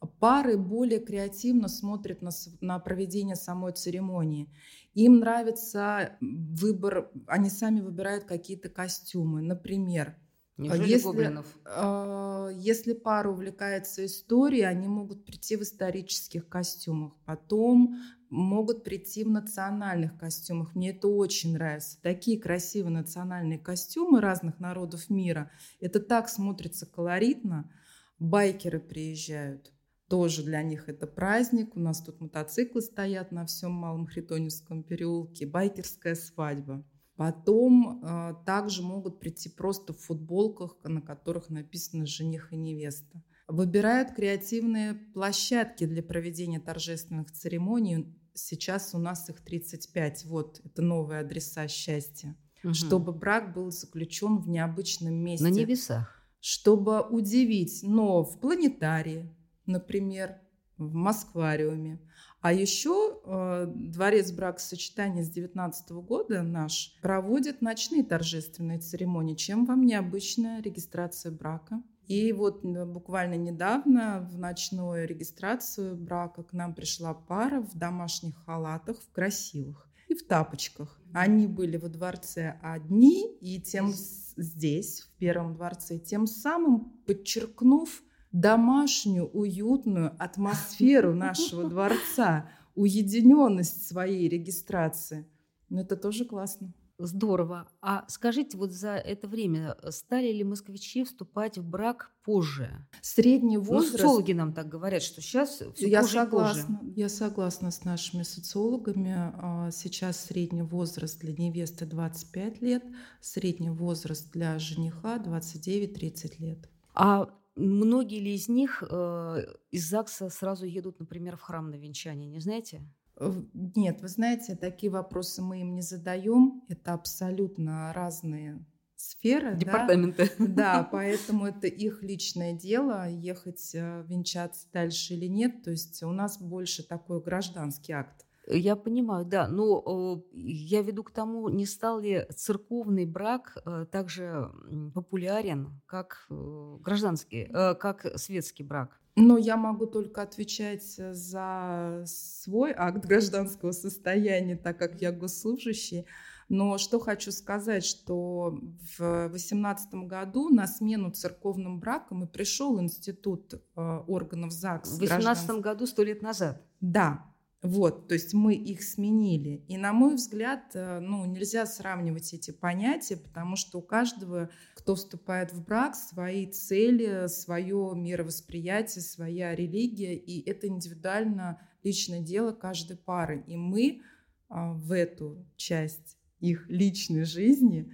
пары 0.07 0.57
более 0.57 1.01
креативно 1.01 1.69
смотрят 1.69 2.23
на, 2.23 2.31
на 2.61 2.79
проведение 2.79 3.37
самой 3.37 3.73
церемонии. 3.73 4.51
Им 4.95 5.19
нравится 5.21 6.17
выбор, 6.21 7.11
они 7.27 7.51
сами 7.51 7.81
выбирают 7.81 8.25
какие-то 8.25 8.69
костюмы. 8.69 9.43
Например, 9.43 10.17
Неужели 10.57 10.89
если, 10.89 11.07
Гоблинов? 11.07 11.47
Э, 11.67 12.51
если 12.55 12.95
пара 12.95 13.31
увлекается 13.31 14.07
историей, 14.07 14.63
они 14.63 14.89
могут 14.89 15.27
прийти 15.27 15.57
в 15.57 15.63
исторических 15.63 16.49
костюмах, 16.49 17.13
потом 17.27 17.97
могут 18.31 18.83
прийти 18.83 19.23
в 19.25 19.29
национальных 19.29 20.19
костюмах. 20.19 20.75
Мне 20.75 20.91
это 20.91 21.09
очень 21.09 21.53
нравится. 21.53 22.01
Такие 22.03 22.41
красивые 22.41 22.93
национальные 22.93 23.59
костюмы 23.59 24.21
разных 24.21 24.59
народов 24.59 25.11
мира. 25.11 25.51
Это 25.79 26.01
так 26.01 26.29
смотрится 26.29 26.87
колоритно. 26.87 27.71
Байкеры 28.19 28.81
приезжают 28.81 29.73
тоже 30.09 30.43
для 30.43 30.63
них 30.63 30.89
это 30.89 31.07
праздник. 31.07 31.77
У 31.77 31.81
нас 31.81 32.03
тут 32.03 32.21
мотоциклы 32.21 32.81
стоят 32.81 33.33
на 33.33 33.47
всем 33.47 33.73
Малом 33.73 34.07
Хритоневском 34.07 34.83
переулке, 34.83 35.47
байкерская 35.47 36.15
свадьба. 36.15 36.85
Потом 37.17 38.03
э, 38.05 38.35
также 38.45 38.83
могут 38.83 39.21
прийти 39.21 39.49
просто 39.49 39.95
в 39.95 39.99
футболках, 39.99 40.77
на 40.85 41.01
которых 41.01 41.49
написано 41.49 42.07
«жених 42.07 42.53
и 42.53 42.57
невеста». 42.57 43.23
Выбирают 43.49 44.13
креативные 44.15 44.95
площадки 44.95 45.87
для 45.87 46.03
проведения 46.03 46.61
торжественных 46.61 47.33
церемоний. 47.33 48.15
Сейчас 48.35 48.95
у 48.95 48.99
нас 48.99 49.31
их 49.31 49.41
35. 49.41 50.27
Вот, 50.27 50.61
это 50.65 50.83
новые 50.83 51.21
адреса 51.21 51.69
счастья. 51.69 52.37
Угу. 52.63 52.75
Чтобы 52.75 53.13
брак 53.13 53.55
был 53.55 53.71
заключен 53.71 54.39
в 54.39 54.49
необычном 54.49 55.15
месте. 55.15 55.45
На 55.45 55.51
небесах. 55.51 56.13
Чтобы 56.41 57.01
удивить, 57.01 57.81
но 57.83 58.25
в 58.25 58.41
планетарии, 58.41 59.35
например, 59.67 60.37
в 60.79 60.95
Москвариуме. 60.95 62.01
А 62.41 62.53
еще 62.53 63.21
э, 63.25 63.67
дворец 63.75 64.31
бракосочетания 64.31 65.25
с 65.25 65.31
19 65.31 65.91
года 65.93 66.43
наш 66.43 66.97
проводит 67.03 67.63
ночные 67.63 68.05
торжественные 68.05 68.79
церемонии. 68.79 69.35
Чем 69.35 69.65
вам 69.65 69.85
необычная 69.85 70.61
регистрация 70.61 71.33
брака? 71.33 71.83
И 72.07 72.33
вот 72.33 72.63
буквально 72.63 73.35
недавно 73.35 74.29
в 74.31 74.39
ночную 74.39 75.09
регистрацию 75.09 75.97
брака 75.97 76.45
к 76.45 76.53
нам 76.53 76.73
пришла 76.73 77.15
пара 77.15 77.61
в 77.61 77.77
домашних 77.77 78.37
халатах, 78.45 79.01
в 79.01 79.11
красивых 79.11 79.89
и 80.07 80.15
в 80.15 80.25
тапочках. 80.25 81.01
Они 81.13 81.49
были 81.49 81.79
во 81.79 81.89
дворце 81.89 82.61
одни, 82.63 83.37
и 83.41 83.61
тем 83.61 83.93
здесь, 83.93 85.01
в 85.01 85.19
первом 85.19 85.55
дворце, 85.55 85.99
тем 85.99 86.29
самым 86.29 86.93
подчеркнув 87.07 88.03
домашнюю, 88.41 89.27
уютную 89.29 90.15
атмосферу 90.19 91.15
нашего 91.15 91.65
дворца, 91.69 92.51
уединенность 92.75 93.89
своей 93.89 94.29
регистрации. 94.29 95.27
Но 95.69 95.81
это 95.81 95.97
тоже 95.97 96.25
классно. 96.25 96.73
Здорово. 96.99 97.69
А 97.83 98.07
скажите, 98.09 98.57
вот 98.57 98.73
за 98.73 98.97
это 98.97 99.29
время 99.29 99.77
э, 99.83 99.91
стали 99.91 100.33
ли 100.33 100.45
москвичи 100.45 101.05
вступать 101.05 101.59
в 101.59 101.69
брак 101.69 102.11
позже? 102.25 102.87
Средний 103.03 103.59
ну, 103.59 103.65
возраст... 103.65 103.93
Ну, 103.93 103.99
социологи 103.99 104.33
нам 104.33 104.55
так 104.55 104.69
говорят, 104.69 105.03
что 105.03 105.21
сейчас 105.21 105.63
все 105.75 105.89
я 105.89 106.01
позже 106.01 106.15
согласна, 106.15 106.79
позже. 106.79 106.93
Я 106.97 107.09
согласна 107.11 107.71
с 107.71 107.85
нашими 107.85 108.23
социологами. 108.23 109.15
А, 109.15 109.71
сейчас 109.73 110.25
средний 110.25 110.63
возраст 110.63 111.19
для 111.21 111.35
невесты 111.35 111.85
25 111.85 112.63
лет, 112.63 112.85
средний 113.21 113.71
возраст 113.71 114.33
для 114.33 114.59
жениха 114.59 115.19
29-30 115.19 116.33
лет. 116.39 116.71
А 116.95 117.29
многие 117.57 118.21
ли 118.21 118.35
из 118.35 118.49
них 118.49 118.83
э, 118.89 119.47
из 119.71 119.89
ЗАГСа 119.89 120.29
сразу 120.29 120.67
едут, 120.67 121.01
например, 121.01 121.37
в 121.37 121.43
храм 121.43 121.71
на 121.71 121.77
венчание, 121.77 122.29
не 122.29 122.41
знаете? 122.41 122.83
Нет, 123.19 124.03
вы 124.03 124.09
знаете, 124.09 124.57
такие 124.57 124.93
вопросы 124.93 125.41
мы 125.43 125.63
им 125.63 125.75
не 125.75 125.83
задаем. 125.83 126.63
Это 126.69 126.93
абсолютно 126.93 127.93
разные 127.95 128.65
сферы. 128.97 129.57
Департаменты. 129.57 130.31
Да, 130.39 130.47
да 130.49 130.85
поэтому 130.93 131.47
это 131.47 131.67
их 131.67 132.03
личное 132.03 132.53
дело, 132.53 133.09
ехать 133.09 133.75
э, 133.75 134.05
венчаться 134.07 134.67
дальше 134.73 135.15
или 135.15 135.27
нет. 135.27 135.63
То 135.63 135.71
есть 135.71 136.03
у 136.03 136.13
нас 136.13 136.39
больше 136.41 136.83
такой 136.83 137.23
гражданский 137.23 137.93
акт. 137.93 138.27
Я 138.47 138.77
понимаю, 138.77 139.25
да, 139.25 139.49
но 139.49 140.23
я 140.33 140.83
веду 140.83 141.03
к 141.03 141.11
тому, 141.11 141.49
не 141.49 141.67
стал 141.67 142.01
ли 142.01 142.27
церковный 142.35 143.05
брак 143.05 143.57
э, 143.65 143.87
также 143.91 144.51
популярен, 144.95 145.81
как 145.87 146.27
э, 146.31 146.77
гражданский, 146.81 147.49
как 147.53 148.07
светский 148.17 148.63
брак? 148.63 149.01
Но 149.17 149.39
я 149.39 149.57
могу 149.57 149.87
только 149.87 150.23
отвечать 150.23 150.85
за 150.97 152.05
свой 152.07 152.73
акт 152.77 153.05
гражданского 153.07 153.73
состояния, 153.73 154.57
так 154.57 154.79
как 154.79 155.01
я 155.01 155.11
госслужащий. 155.11 156.05
Но 156.49 156.79
что 156.79 157.01
хочу 157.01 157.33
сказать, 157.33 157.85
что 157.85 158.59
в 158.99 159.29
2018 159.31 159.95
году 160.07 160.49
на 160.51 160.67
смену 160.67 161.11
церковным 161.11 161.81
бракам 161.81 162.25
и 162.25 162.27
пришел 162.27 162.81
институт 162.81 163.55
э, 163.55 163.59
органов 164.07 164.53
ЗАГС. 164.53 164.91
В 164.91 164.99
2018 164.99 165.51
году, 165.61 165.87
сто 165.87 166.05
лет 166.05 166.23
назад? 166.23 166.63
Да, 166.81 167.25
вот, 167.67 168.09
то 168.09 168.15
есть 168.15 168.35
мы 168.35 168.55
их 168.55 168.83
сменили. 168.83 169.65
И, 169.69 169.77
на 169.77 169.93
мой 169.93 170.15
взгляд, 170.15 170.71
э, 170.75 171.01
ну, 171.01 171.25
нельзя 171.27 171.67
сравнивать 171.67 172.33
эти 172.33 172.51
понятия, 172.51 173.17
потому 173.17 173.57
что 173.57 173.79
у 173.79 173.83
каждого, 173.83 174.51
кто 174.75 174.95
вступает 174.95 175.53
в 175.53 175.65
брак, 175.65 175.95
свои 175.95 176.47
цели, 176.47 177.29
свое 177.29 177.93
мировосприятие, 177.95 179.03
своя 179.03 179.55
религия, 179.55 180.17
и 180.17 180.49
это 180.49 180.69
индивидуально 180.69 181.61
личное 181.83 182.21
дело 182.21 182.53
каждой 182.53 182.97
пары. 182.97 183.45
И 183.47 183.57
мы 183.57 184.01
а, 184.49 184.73
в 184.73 184.93
эту 184.93 185.47
часть 185.57 186.19
их 186.41 186.69
личной 186.69 187.25
жизни 187.25 187.93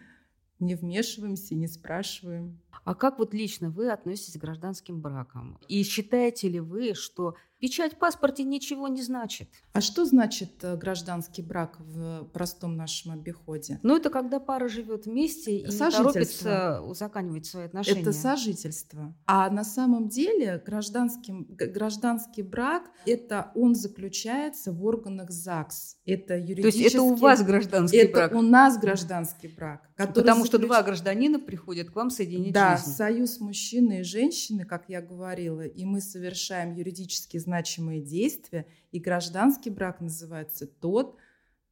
не 0.59 0.77
вмешиваемся, 0.77 1.55
не 1.55 1.67
спрашиваем. 1.67 2.62
А 2.85 2.95
как 2.95 3.19
вот 3.19 3.35
лично 3.35 3.71
вы 3.71 3.91
относитесь 3.91 4.39
к 4.39 4.41
гражданским 4.41 5.01
бракам? 5.01 5.59
И 5.69 5.83
считаете 5.83 6.49
ли 6.49 6.61
вы, 6.61 6.95
что 6.95 7.35
Печать 7.63 7.93
в 7.93 7.97
паспорте 7.99 8.43
ничего 8.43 8.89
не 8.89 9.03
значит. 9.03 9.49
А 9.73 9.81
что 9.81 10.05
значит 10.05 10.65
э, 10.65 10.77
гражданский 10.77 11.43
брак 11.43 11.77
в 11.79 12.25
простом 12.33 12.77
нашем 12.77 13.13
обиходе? 13.13 13.79
Ну, 13.85 13.97
это 13.97 14.11
когда 14.11 14.41
пара 14.41 14.69
живет 14.69 15.07
вместе 15.07 15.59
и 15.59 15.65
не 15.65 15.91
торопится 15.91 16.83
узаканивать 16.83 17.47
свои 17.47 17.67
отношения. 17.67 18.01
Это 18.01 18.13
сожительство. 18.13 19.15
А 19.27 19.49
на 19.49 19.63
самом 19.63 20.09
деле 20.09 20.61
гражданский, 20.67 21.47
гражданский 21.51 22.43
брак, 22.43 22.91
это 23.07 23.53
он 23.55 23.77
заключается 23.77 24.73
в 24.73 24.85
органах 24.85 25.31
ЗАГС. 25.31 25.99
Это 26.05 26.37
юридически... 26.37 26.63
То 26.63 26.83
есть 26.83 26.95
это 26.97 27.03
у 27.05 27.15
вас 27.15 27.45
гражданский 27.45 27.99
это 27.99 28.13
брак? 28.13 28.31
Это 28.33 28.39
у 28.39 28.43
нас 28.43 28.77
гражданский 28.77 29.47
брак. 29.47 29.89
Потому 29.97 30.45
заключ... 30.45 30.47
что 30.49 30.59
два 30.59 30.83
гражданина 30.83 31.39
приходят 31.39 31.91
к 31.91 31.95
вам 31.95 32.11
соединить 32.11 32.53
да, 32.53 32.62
Да, 32.63 32.77
союз 32.79 33.41
мужчины 33.41 34.01
и 34.01 34.03
женщины, 34.03 34.65
как 34.65 34.89
я 34.89 35.01
говорила, 35.03 35.67
и 35.67 35.85
мы 35.85 36.01
совершаем 36.01 36.75
юридически 36.75 37.37
значимые 37.39 38.01
действия, 38.01 38.67
и 38.91 38.99
гражданский 38.99 39.71
брак 39.71 40.01
называется 40.01 40.67
тот, 40.67 41.17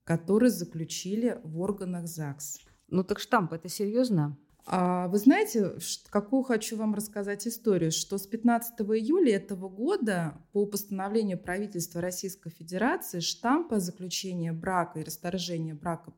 который 0.04 0.50
заключили 0.50 1.40
в 1.44 1.60
органах 1.60 2.06
ЗАГС. 2.06 2.60
Ну 2.88 3.04
так 3.04 3.20
штамп, 3.20 3.52
это 3.52 3.68
серьезно? 3.68 4.36
А 4.72 5.08
вы 5.08 5.18
знаете, 5.18 5.72
какую 6.10 6.44
хочу 6.44 6.76
вам 6.76 6.94
рассказать 6.94 7.44
историю, 7.48 7.90
что 7.90 8.18
с 8.18 8.26
15 8.28 8.80
июля 8.82 9.34
этого 9.34 9.68
года 9.68 10.34
по 10.52 10.64
постановлению 10.64 11.38
правительства 11.38 12.00
Российской 12.00 12.50
Федерации 12.50 13.18
штампы 13.18 13.80
заключения 13.80 14.52
брака 14.52 15.00
и 15.00 15.04
расторжения 15.04 15.74
брака 15.74 16.12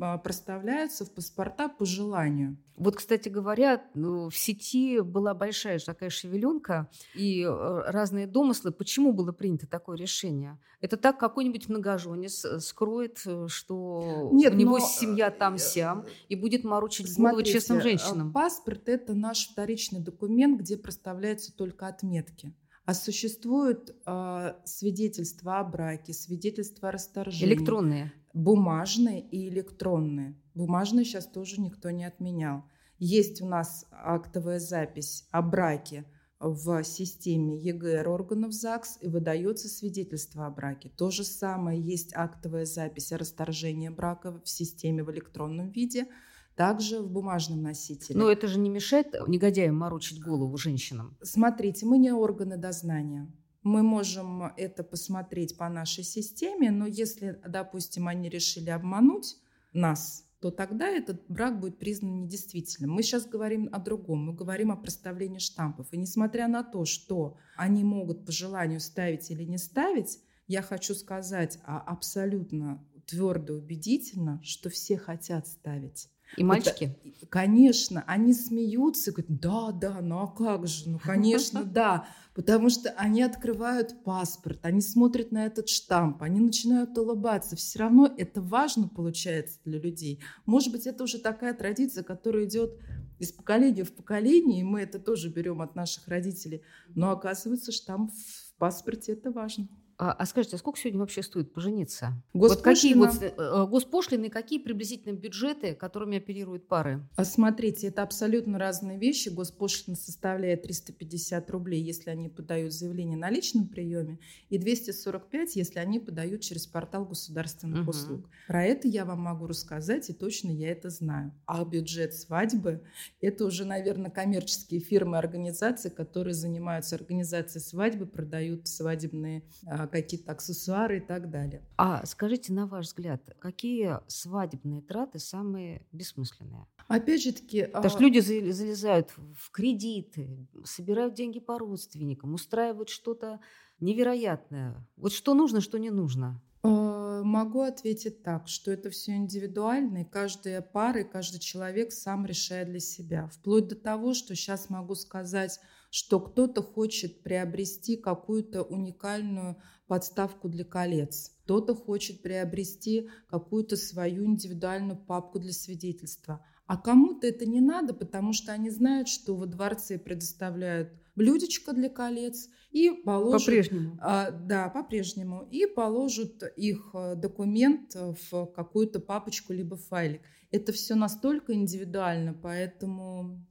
а, 0.00 0.18
проставляются 0.18 1.04
в 1.04 1.12
паспорта 1.14 1.68
по 1.68 1.84
желанию. 1.84 2.56
Вот, 2.76 2.96
кстати 2.96 3.28
говоря, 3.28 3.84
ну, 3.94 4.28
в 4.28 4.36
сети 4.36 5.00
была 5.00 5.34
большая 5.34 5.78
такая 5.78 6.10
шевеленка 6.10 6.88
и 7.14 7.42
э, 7.42 7.82
разные 7.86 8.26
домыслы, 8.26 8.72
почему 8.72 9.12
было 9.12 9.30
принято 9.30 9.68
такое 9.68 9.96
решение. 9.96 10.58
Это 10.80 10.96
так 10.96 11.20
какой-нибудь 11.20 11.68
многоженец 11.68 12.44
э, 12.44 12.58
скроет, 12.58 13.20
э, 13.26 13.46
что 13.48 14.30
Нет, 14.32 14.54
у 14.54 14.56
него 14.56 14.78
но... 14.78 14.84
семья 14.84 15.30
там-сям 15.30 16.06
и 16.28 16.34
будет 16.34 16.64
морочить 16.64 17.12
Смотрите, 17.12 17.30
голову 17.30 17.44
честным 17.44 17.80
женщинам. 17.98 18.32
Паспорт– 18.32 18.82
это 18.88 19.14
наш 19.14 19.48
вторичный 19.48 20.00
документ, 20.00 20.60
где 20.60 20.76
проставляются 20.76 21.54
только 21.54 21.86
отметки. 21.86 22.54
А 22.84 22.94
существуют 22.94 23.94
э, 24.06 24.54
свидетельства 24.64 25.60
о 25.60 25.64
браке, 25.64 26.12
свидетельства 26.12 26.88
о 26.88 26.92
расторжении. 26.92 27.54
Электронные. 27.54 28.12
Бумажные 28.34 29.20
и 29.20 29.48
электронные. 29.48 30.36
Бумажные 30.54 31.04
сейчас 31.04 31.26
тоже 31.26 31.60
никто 31.60 31.90
не 31.90 32.04
отменял. 32.04 32.64
Есть 32.98 33.40
у 33.40 33.46
нас 33.46 33.86
актовая 33.90 34.58
запись 34.58 35.26
о 35.30 35.42
браке 35.42 36.04
в 36.40 36.82
системе 36.82 37.56
ЕГР 37.56 38.08
органов 38.08 38.52
ЗАГС 38.52 38.98
и 39.00 39.08
выдается 39.08 39.68
свидетельство 39.68 40.46
о 40.46 40.50
браке. 40.50 40.88
То 40.88 41.10
же 41.10 41.22
самое 41.22 41.80
есть 41.80 42.12
актовая 42.14 42.64
запись 42.64 43.12
о 43.12 43.18
расторжении 43.18 43.90
брака 43.90 44.40
в 44.44 44.48
системе 44.48 45.04
в 45.04 45.10
электронном 45.12 45.70
виде– 45.70 46.08
также 46.56 47.00
в 47.00 47.10
бумажном 47.10 47.62
носителе. 47.62 48.18
Но 48.18 48.30
это 48.30 48.46
же 48.46 48.58
не 48.58 48.68
мешает 48.68 49.14
негодяям 49.26 49.76
морочить 49.76 50.20
голову 50.20 50.56
женщинам. 50.56 51.16
Смотрите, 51.22 51.86
мы 51.86 51.98
не 51.98 52.12
органы 52.12 52.56
дознания. 52.56 53.30
Мы 53.62 53.82
можем 53.82 54.42
это 54.56 54.82
посмотреть 54.82 55.56
по 55.56 55.68
нашей 55.68 56.02
системе, 56.02 56.70
но 56.70 56.86
если, 56.86 57.40
допустим, 57.46 58.08
они 58.08 58.28
решили 58.28 58.70
обмануть 58.70 59.36
нас, 59.72 60.26
то 60.40 60.50
тогда 60.50 60.88
этот 60.88 61.24
брак 61.28 61.60
будет 61.60 61.78
признан 61.78 62.24
недействительным. 62.24 62.90
Мы 62.90 63.04
сейчас 63.04 63.26
говорим 63.26 63.68
о 63.70 63.78
другом, 63.78 64.26
мы 64.26 64.34
говорим 64.34 64.72
о 64.72 64.76
проставлении 64.76 65.38
штампов. 65.38 65.86
И 65.92 65.96
несмотря 65.96 66.48
на 66.48 66.64
то, 66.64 66.84
что 66.84 67.36
они 67.56 67.84
могут 67.84 68.26
по 68.26 68.32
желанию 68.32 68.80
ставить 68.80 69.30
или 69.30 69.44
не 69.44 69.58
ставить, 69.58 70.18
я 70.48 70.60
хочу 70.60 70.94
сказать 70.94 71.60
а 71.64 71.78
абсолютно 71.78 72.84
твердо 73.06 73.54
убедительно, 73.54 74.40
что 74.42 74.68
все 74.68 74.96
хотят 74.96 75.46
ставить. 75.46 76.08
И 76.36 76.44
мальчики? 76.44 76.96
Это, 77.04 77.26
конечно, 77.26 78.04
они 78.06 78.32
смеются, 78.32 79.12
говорят, 79.12 79.40
да, 79.40 79.72
да, 79.72 80.00
ну 80.00 80.18
а 80.20 80.26
как 80.26 80.66
же, 80.66 80.88
ну 80.88 80.98
конечно, 80.98 81.64
да, 81.64 82.06
потому 82.34 82.70
что 82.70 82.90
они 82.90 83.22
открывают 83.22 84.02
паспорт, 84.02 84.60
они 84.62 84.80
смотрят 84.80 85.30
на 85.32 85.46
этот 85.46 85.68
штамп, 85.68 86.22
они 86.22 86.40
начинают 86.40 86.96
улыбаться, 86.96 87.56
все 87.56 87.80
равно 87.80 88.12
это 88.16 88.40
важно 88.40 88.88
получается 88.88 89.58
для 89.64 89.78
людей. 89.78 90.20
Может 90.46 90.72
быть, 90.72 90.86
это 90.86 91.04
уже 91.04 91.18
такая 91.18 91.54
традиция, 91.54 92.02
которая 92.02 92.44
идет 92.44 92.78
из 93.18 93.32
поколения 93.32 93.84
в 93.84 93.92
поколение, 93.92 94.60
и 94.60 94.64
мы 94.64 94.80
это 94.80 94.98
тоже 94.98 95.28
берем 95.28 95.60
от 95.62 95.74
наших 95.74 96.08
родителей, 96.08 96.62
но 96.94 97.10
оказывается, 97.10 97.72
штамп 97.72 98.10
в 98.12 98.54
паспорте 98.58 99.12
это 99.12 99.30
важно. 99.30 99.68
А, 100.02 100.10
а 100.10 100.26
скажите, 100.26 100.56
а 100.56 100.58
сколько 100.58 100.80
сегодня 100.80 100.98
вообще 100.98 101.22
стоит 101.22 101.52
пожениться? 101.52 102.20
Госпошлина... 102.34 103.06
Вот 103.06 103.14
какие 103.14 103.30
вот 103.30 103.38
э, 103.38 103.66
госпошлины, 103.70 104.30
какие 104.30 104.58
приблизительно 104.58 105.12
бюджеты, 105.12 105.76
которыми 105.76 106.16
оперируют 106.18 106.66
пары? 106.66 107.06
А 107.14 107.24
смотрите, 107.24 107.86
это 107.86 108.02
абсолютно 108.02 108.58
разные 108.58 108.98
вещи. 108.98 109.28
Госпошлина 109.28 109.96
составляет 109.96 110.62
350 110.62 111.48
рублей, 111.50 111.80
если 111.80 112.10
они 112.10 112.28
подают 112.28 112.72
заявление 112.72 113.16
на 113.16 113.30
личном 113.30 113.68
приеме, 113.68 114.18
и 114.48 114.58
245, 114.58 115.54
если 115.54 115.78
они 115.78 116.00
подают 116.00 116.40
через 116.40 116.66
портал 116.66 117.04
государственных 117.04 117.82
угу. 117.82 117.90
услуг. 117.90 118.28
Про 118.48 118.64
это 118.64 118.88
я 118.88 119.04
вам 119.04 119.20
могу 119.20 119.46
рассказать, 119.46 120.10
и 120.10 120.12
точно 120.12 120.50
я 120.50 120.72
это 120.72 120.90
знаю. 120.90 121.32
А 121.46 121.64
бюджет 121.64 122.12
свадьбы– 122.14 122.82
это 123.20 123.44
уже, 123.44 123.64
наверное, 123.64 124.10
коммерческие 124.10 124.80
фирмы, 124.80 125.16
организации, 125.16 125.90
которые 125.90 126.34
занимаются 126.34 126.96
организацией 126.96 127.62
свадьбы, 127.62 128.06
продают 128.06 128.66
свадебные 128.66 129.44
а, 129.64 129.91
какие-то 129.92 130.32
аксессуары 130.32 130.98
и 130.98 131.00
так 131.00 131.30
далее. 131.30 131.62
А 131.76 132.04
скажите, 132.06 132.52
на 132.52 132.66
ваш 132.66 132.86
взгляд, 132.86 133.22
какие 133.38 134.00
свадебные 134.08 134.82
траты 134.82 135.18
самые 135.18 135.86
бессмысленные? 135.92 136.66
Опять 136.88 137.22
же 137.22 137.32
таки... 137.32 137.64
Потому 137.66 137.86
а... 137.86 137.88
что 137.90 138.00
люди 138.00 138.18
залезают 138.18 139.12
в 139.36 139.50
кредиты, 139.52 140.48
собирают 140.64 141.14
деньги 141.14 141.38
по 141.38 141.58
родственникам, 141.58 142.34
устраивают 142.34 142.88
что-то 142.88 143.40
невероятное. 143.78 144.84
Вот 144.96 145.12
что 145.12 145.34
нужно, 145.34 145.60
что 145.60 145.78
не 145.78 145.90
нужно? 145.90 146.42
А, 146.62 147.22
могу 147.22 147.60
ответить 147.60 148.22
так, 148.22 148.48
что 148.48 148.70
это 148.70 148.90
все 148.90 149.12
индивидуально, 149.12 150.02
и 150.02 150.04
каждая 150.04 150.62
пара, 150.62 151.00
и 151.00 151.08
каждый 151.08 151.40
человек 151.40 151.92
сам 151.92 152.24
решает 152.24 152.68
для 152.68 152.80
себя. 152.80 153.28
Вплоть 153.28 153.68
до 153.68 153.76
того, 153.76 154.14
что 154.14 154.34
сейчас 154.34 154.70
могу 154.70 154.94
сказать, 154.94 155.60
что 155.90 156.20
кто-то 156.20 156.62
хочет 156.62 157.22
приобрести 157.22 157.96
какую-то 157.96 158.62
уникальную 158.62 159.60
подставку 159.92 160.48
для 160.48 160.64
колец, 160.64 161.32
кто-то 161.44 161.74
хочет 161.74 162.22
приобрести 162.22 163.10
какую-то 163.26 163.76
свою 163.76 164.24
индивидуальную 164.24 164.96
папку 164.96 165.38
для 165.38 165.52
свидетельства. 165.52 166.42
А 166.64 166.78
кому-то 166.78 167.26
это 167.26 167.44
не 167.44 167.60
надо, 167.60 167.92
потому 167.92 168.32
что 168.32 168.52
они 168.52 168.70
знают, 168.70 169.08
что 169.08 169.36
во 169.36 169.44
дворце 169.44 169.98
предоставляют 169.98 170.94
блюдечко 171.14 171.74
для 171.74 171.90
колец 171.90 172.48
и 172.70 172.90
положат... 172.90 173.44
По-прежнему? 173.44 173.98
А, 174.00 174.30
да, 174.30 174.70
по-прежнему. 174.70 175.46
И 175.50 175.66
положат 175.66 176.42
их 176.56 176.92
э, 176.94 177.14
документ 177.14 177.94
в 177.94 178.46
какую-то 178.46 178.98
папочку 178.98 179.52
либо 179.52 179.76
файлик. 179.76 180.22
Это 180.50 180.72
все 180.72 180.94
настолько 180.94 181.52
индивидуально, 181.52 182.32
поэтому 182.32 183.44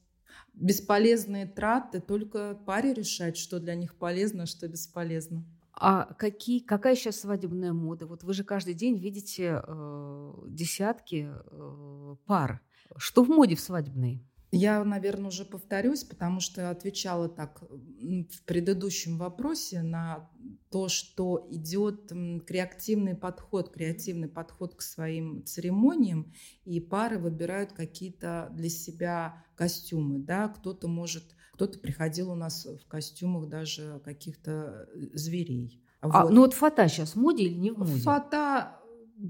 бесполезные 0.56 1.46
траты 1.46 2.02
только 2.02 2.60
паре 2.66 2.96
решать, 2.96 3.38
что 3.38 3.60
для 3.60 3.76
них 3.76 3.96
полезно, 3.96 4.44
а 4.44 4.48
что 4.48 4.68
бесполезно. 4.68 5.46
А 5.74 6.14
какие, 6.14 6.60
какая 6.60 6.96
сейчас 6.96 7.22
свадебная 7.22 7.74
мода? 7.74 8.06
Вот 8.06 8.24
вы 8.24 8.34
же 8.34 8.44
каждый 8.44 8.74
день 8.74 8.98
видите 8.98 9.62
э, 9.66 10.34
десятки 10.48 11.30
э, 11.32 12.16
пар. 12.26 12.62
Что 12.98 13.24
в 13.24 13.30
моде 13.30 13.56
в 13.56 13.62
свадебной? 13.62 14.24
Я, 14.52 14.84
наверное, 14.84 15.30
уже 15.30 15.46
повторюсь, 15.46 16.04
потому 16.04 16.42
что 16.42 16.70
отвечала 16.70 17.30
так 17.30 17.64
в 17.70 18.44
предыдущем 18.46 19.18
вопросе 19.18 19.82
на 19.82 20.30
то, 20.72 20.88
что 20.88 21.48
идет 21.52 22.12
креативный 22.48 23.16
подход, 23.16 23.72
креативный 23.72 24.30
подход 24.30 24.76
к 24.76 24.82
своим 24.82 25.46
церемониям, 25.46 26.34
и 26.64 26.80
пары 26.80 27.20
выбирают 27.20 27.74
какие-то 27.74 28.50
для 28.54 28.70
себя 28.70 29.44
костюмы. 29.56 30.20
Да? 30.20 30.48
Кто-то 30.48 30.88
может, 30.88 31.36
кто-то 31.54 31.78
приходил 31.78 32.32
у 32.32 32.36
нас 32.36 32.66
в 32.66 32.88
костюмах 32.88 33.50
даже 33.50 34.02
каких-то 34.06 34.88
э, 34.94 35.08
зверей. 35.14 35.84
А, 36.00 36.24
вот. 36.24 36.32
Ну 36.32 36.42
вот 36.42 36.54
фата 36.54 36.88
сейчас 36.88 37.12
в 37.12 37.16
моде 37.18 37.44
или 37.44 37.56
не 37.56 37.72
в 37.72 37.78
моде? 37.78 38.02
Фата 38.02 38.78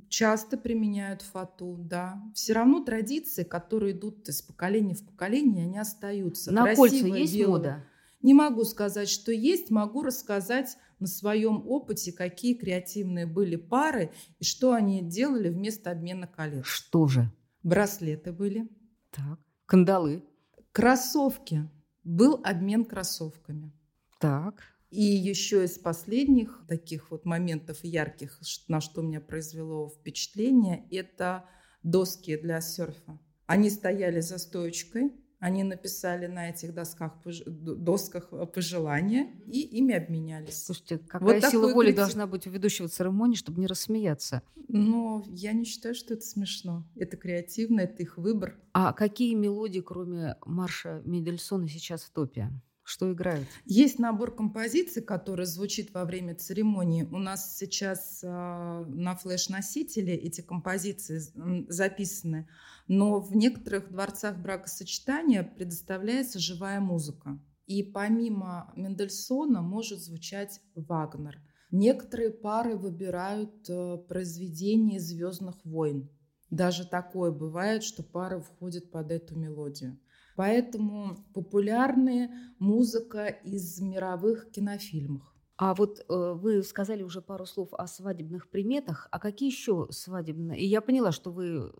Часто 0.07 0.57
применяют 0.57 1.21
фату, 1.21 1.75
да. 1.77 2.21
Все 2.33 2.53
равно 2.53 2.81
традиции, 2.81 3.43
которые 3.43 3.91
идут 3.91 4.29
из 4.29 4.41
поколения 4.41 4.93
в 4.93 5.05
поколение, 5.05 5.65
они 5.65 5.77
остаются. 5.79 6.53
На 6.53 6.63
Красивое, 6.63 6.89
кольца 6.89 7.07
есть 7.17 7.35
белое. 7.35 7.49
мода? 7.49 7.83
Не 8.21 8.33
могу 8.33 8.63
сказать, 8.63 9.09
что 9.09 9.33
есть. 9.33 9.69
Могу 9.69 10.03
рассказать 10.03 10.77
на 11.01 11.07
своем 11.07 11.67
опыте, 11.67 12.13
какие 12.13 12.53
креативные 12.53 13.25
были 13.25 13.57
пары 13.57 14.11
и 14.39 14.43
что 14.45 14.73
они 14.73 15.01
делали 15.01 15.49
вместо 15.49 15.91
обмена 15.91 16.27
колец. 16.27 16.65
Что 16.65 17.07
же? 17.07 17.29
Браслеты 17.63 18.31
были. 18.31 18.69
Так. 19.09 19.39
Кандалы. 19.65 20.23
Кроссовки. 20.71 21.69
Был 22.03 22.39
обмен 22.43 22.85
кроссовками. 22.85 23.73
Так. 24.19 24.63
И 24.89 25.03
еще 25.03 25.65
из 25.65 25.77
последних 25.77 26.63
таких 26.67 27.11
вот 27.11 27.25
моментов 27.25 27.83
ярких, 27.83 28.39
на 28.67 28.81
что 28.81 29.01
меня 29.01 29.21
произвело 29.21 29.89
впечатление, 29.89 30.85
это 30.91 31.45
доски 31.81 32.37
для 32.37 32.61
серфа. 32.61 33.19
Они 33.45 33.69
стояли 33.69 34.19
за 34.19 34.37
стоечкой, 34.37 35.11
они 35.41 35.63
написали 35.63 36.27
на 36.27 36.51
этих 36.51 36.71
досках, 36.73 37.13
досках 37.25 38.29
пожелания 38.53 39.31
и 39.47 39.61
ими 39.61 39.95
обменялись. 39.95 40.63
Слушайте, 40.63 40.99
какая 40.99 41.41
вот 41.41 41.49
сила 41.49 41.73
воли 41.73 41.87
критик... 41.87 41.97
должна 41.97 42.27
быть 42.27 42.45
у 42.45 42.51
ведущего 42.51 42.87
церемонии, 42.87 43.35
чтобы 43.35 43.59
не 43.59 43.65
рассмеяться? 43.65 44.43
Но 44.67 45.25
я 45.27 45.53
не 45.53 45.65
считаю, 45.65 45.95
что 45.95 46.13
это 46.13 46.23
смешно. 46.23 46.87
Это 46.95 47.17
креативно, 47.17 47.81
это 47.81 48.03
их 48.03 48.19
выбор. 48.19 48.55
А 48.73 48.93
какие 48.93 49.33
мелодии, 49.33 49.79
кроме 49.79 50.37
марша 50.45 51.01
Мендельсона, 51.05 51.67
сейчас 51.67 52.03
в 52.03 52.11
топе? 52.11 52.51
Что 52.91 53.13
играют? 53.13 53.47
Есть 53.63 53.99
набор 53.99 54.35
композиций, 54.35 55.01
который 55.01 55.45
звучит 55.45 55.93
во 55.93 56.03
время 56.03 56.35
церемонии. 56.35 57.03
У 57.03 57.19
нас 57.19 57.57
сейчас 57.57 58.19
э, 58.21 58.27
на 58.27 59.15
флеш-носителе 59.15 60.13
эти 60.13 60.41
композиции 60.41 61.21
записаны, 61.69 62.49
но 62.89 63.21
в 63.21 63.33
некоторых 63.33 63.89
дворцах 63.89 64.37
бракосочетания 64.39 65.43
предоставляется 65.43 66.39
живая 66.39 66.81
музыка. 66.81 67.39
И 67.65 67.81
помимо 67.81 68.73
Мендельсона 68.75 69.61
может 69.61 69.99
звучать 69.99 70.59
Вагнер. 70.75 71.39
Некоторые 71.71 72.29
пары 72.29 72.75
выбирают 72.75 73.69
э, 73.69 73.99
произведения 74.09 74.99
Звездных 74.99 75.63
войн. 75.63 76.09
Даже 76.49 76.85
такое 76.85 77.31
бывает, 77.31 77.83
что 77.83 78.03
пара 78.03 78.41
входит 78.41 78.91
под 78.91 79.13
эту 79.13 79.39
мелодию. 79.39 79.97
Поэтому 80.41 81.17
популярная 81.35 82.31
музыка 82.57 83.27
из 83.27 83.79
мировых 83.79 84.49
кинофильмов. 84.49 85.21
А 85.55 85.75
вот 85.75 85.99
э, 85.99 86.33
вы 86.33 86.63
сказали 86.63 87.03
уже 87.03 87.21
пару 87.21 87.45
слов 87.45 87.69
о 87.73 87.85
свадебных 87.85 88.49
приметах. 88.49 89.07
А 89.11 89.19
какие 89.19 89.51
еще 89.51 89.85
свадебные? 89.91 90.59
И 90.59 90.65
я 90.65 90.81
поняла, 90.81 91.11
что 91.11 91.31
вы 91.31 91.45
э, 91.45 91.71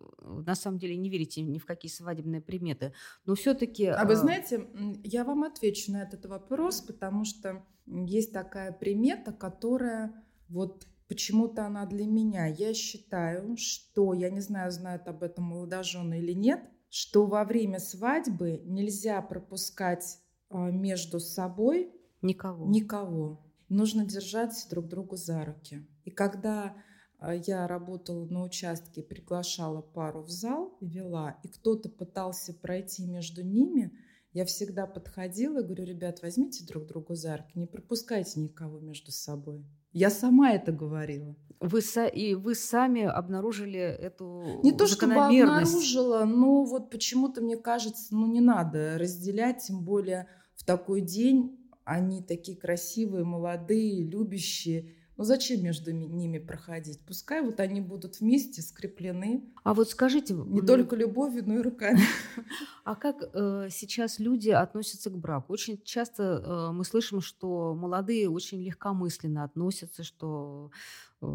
на 0.46 0.54
самом 0.54 0.78
деле 0.78 0.96
не 0.96 1.10
верите 1.10 1.42
ни 1.42 1.58
в 1.58 1.66
какие 1.66 1.90
свадебные 1.90 2.40
приметы. 2.40 2.92
Но 3.26 3.34
все-таки... 3.34 3.86
А 3.86 4.04
вы 4.04 4.12
э, 4.12 4.16
знаете, 4.16 4.68
я 5.02 5.24
вам 5.24 5.42
отвечу 5.42 5.90
на 5.90 6.00
этот 6.00 6.26
вопрос, 6.26 6.82
потому 6.82 7.24
что 7.24 7.64
есть 7.86 8.32
такая 8.32 8.70
примета, 8.70 9.32
которая 9.32 10.24
вот 10.48 10.86
почему-то 11.08 11.66
она 11.66 11.84
для 11.86 12.06
меня. 12.06 12.46
Я 12.46 12.74
считаю, 12.74 13.56
что, 13.56 14.14
я 14.14 14.30
не 14.30 14.40
знаю, 14.40 14.70
знают 14.70 15.08
об 15.08 15.24
этом 15.24 15.46
молодожены 15.46 16.20
или 16.20 16.32
нет, 16.32 16.60
что 16.92 17.24
во 17.24 17.44
время 17.44 17.78
свадьбы 17.78 18.60
нельзя 18.66 19.22
пропускать 19.22 20.18
а, 20.50 20.70
между 20.70 21.20
собой 21.20 21.90
никого. 22.20 22.68
никого. 22.68 23.40
Нужно 23.70 24.04
держать 24.04 24.66
друг 24.68 24.88
другу 24.88 25.16
за 25.16 25.42
руки. 25.42 25.88
И 26.04 26.10
когда 26.10 26.76
а, 27.18 27.34
я 27.34 27.66
работала 27.66 28.26
на 28.26 28.42
участке, 28.42 29.02
приглашала 29.02 29.80
пару 29.80 30.20
в 30.20 30.28
зал 30.28 30.76
вела, 30.82 31.38
и 31.42 31.48
кто-то 31.48 31.88
пытался 31.88 32.52
пройти 32.52 33.06
между 33.06 33.42
ними, 33.42 33.96
я 34.34 34.44
всегда 34.44 34.86
подходила 34.86 35.60
и 35.60 35.64
говорю, 35.64 35.84
ребят, 35.84 36.20
возьмите 36.20 36.66
друг 36.66 36.86
другу 36.86 37.14
за 37.14 37.38
руки, 37.38 37.52
не 37.54 37.66
пропускайте 37.66 38.38
никого 38.38 38.78
между 38.80 39.12
собой. 39.12 39.64
Я 39.92 40.10
сама 40.10 40.52
это 40.52 40.72
говорила. 40.72 41.36
Вы, 41.60 41.80
и 42.12 42.34
вы 42.34 42.56
сами 42.56 43.02
обнаружили 43.02 43.78
эту 43.78 44.60
Не 44.64 44.72
то, 44.72 44.88
чтобы 44.88 45.14
обнаружила, 45.14 46.24
но 46.24 46.64
вот 46.64 46.90
почему-то 46.90 47.40
мне 47.40 47.56
кажется, 47.56 48.14
ну 48.16 48.26
не 48.26 48.40
надо 48.40 48.96
разделять, 48.98 49.64
тем 49.66 49.84
более 49.84 50.26
в 50.56 50.64
такой 50.64 51.02
день 51.02 51.58
они 51.84 52.22
такие 52.22 52.56
красивые, 52.56 53.24
молодые, 53.24 54.04
любящие. 54.04 54.94
Ну 55.16 55.24
зачем 55.24 55.62
между 55.62 55.92
ними 55.92 56.38
проходить? 56.38 57.00
Пускай 57.06 57.42
вот 57.42 57.60
они 57.60 57.80
будут 57.80 58.20
вместе 58.20 58.62
скреплены. 58.62 59.52
А 59.62 59.74
вот 59.74 59.90
скажите... 59.90 60.34
Не 60.34 60.62
только 60.62 60.96
любовью, 60.96 61.42
но 61.46 61.58
и 61.58 61.62
руками. 61.62 62.00
А 62.84 62.96
как 62.96 63.22
э, 63.22 63.68
сейчас 63.70 64.18
люди 64.18 64.50
относятся 64.50 65.08
к 65.10 65.16
браку? 65.16 65.52
Очень 65.52 65.80
часто 65.84 66.22
э, 66.22 66.72
мы 66.72 66.84
слышим, 66.84 67.20
что 67.20 67.74
молодые 67.74 68.28
очень 68.28 68.60
легкомысленно 68.60 69.44
относятся, 69.44 70.02
что 70.02 70.72
э, 71.20 71.26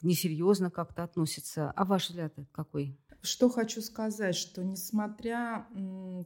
несерьезно 0.00 0.70
как-то 0.70 1.02
относятся. 1.02 1.72
А 1.72 1.84
ваш 1.84 2.08
взгляд 2.08 2.32
какой? 2.52 2.98
Что 3.20 3.50
хочу 3.50 3.82
сказать, 3.82 4.36
что 4.36 4.64
несмотря 4.64 5.66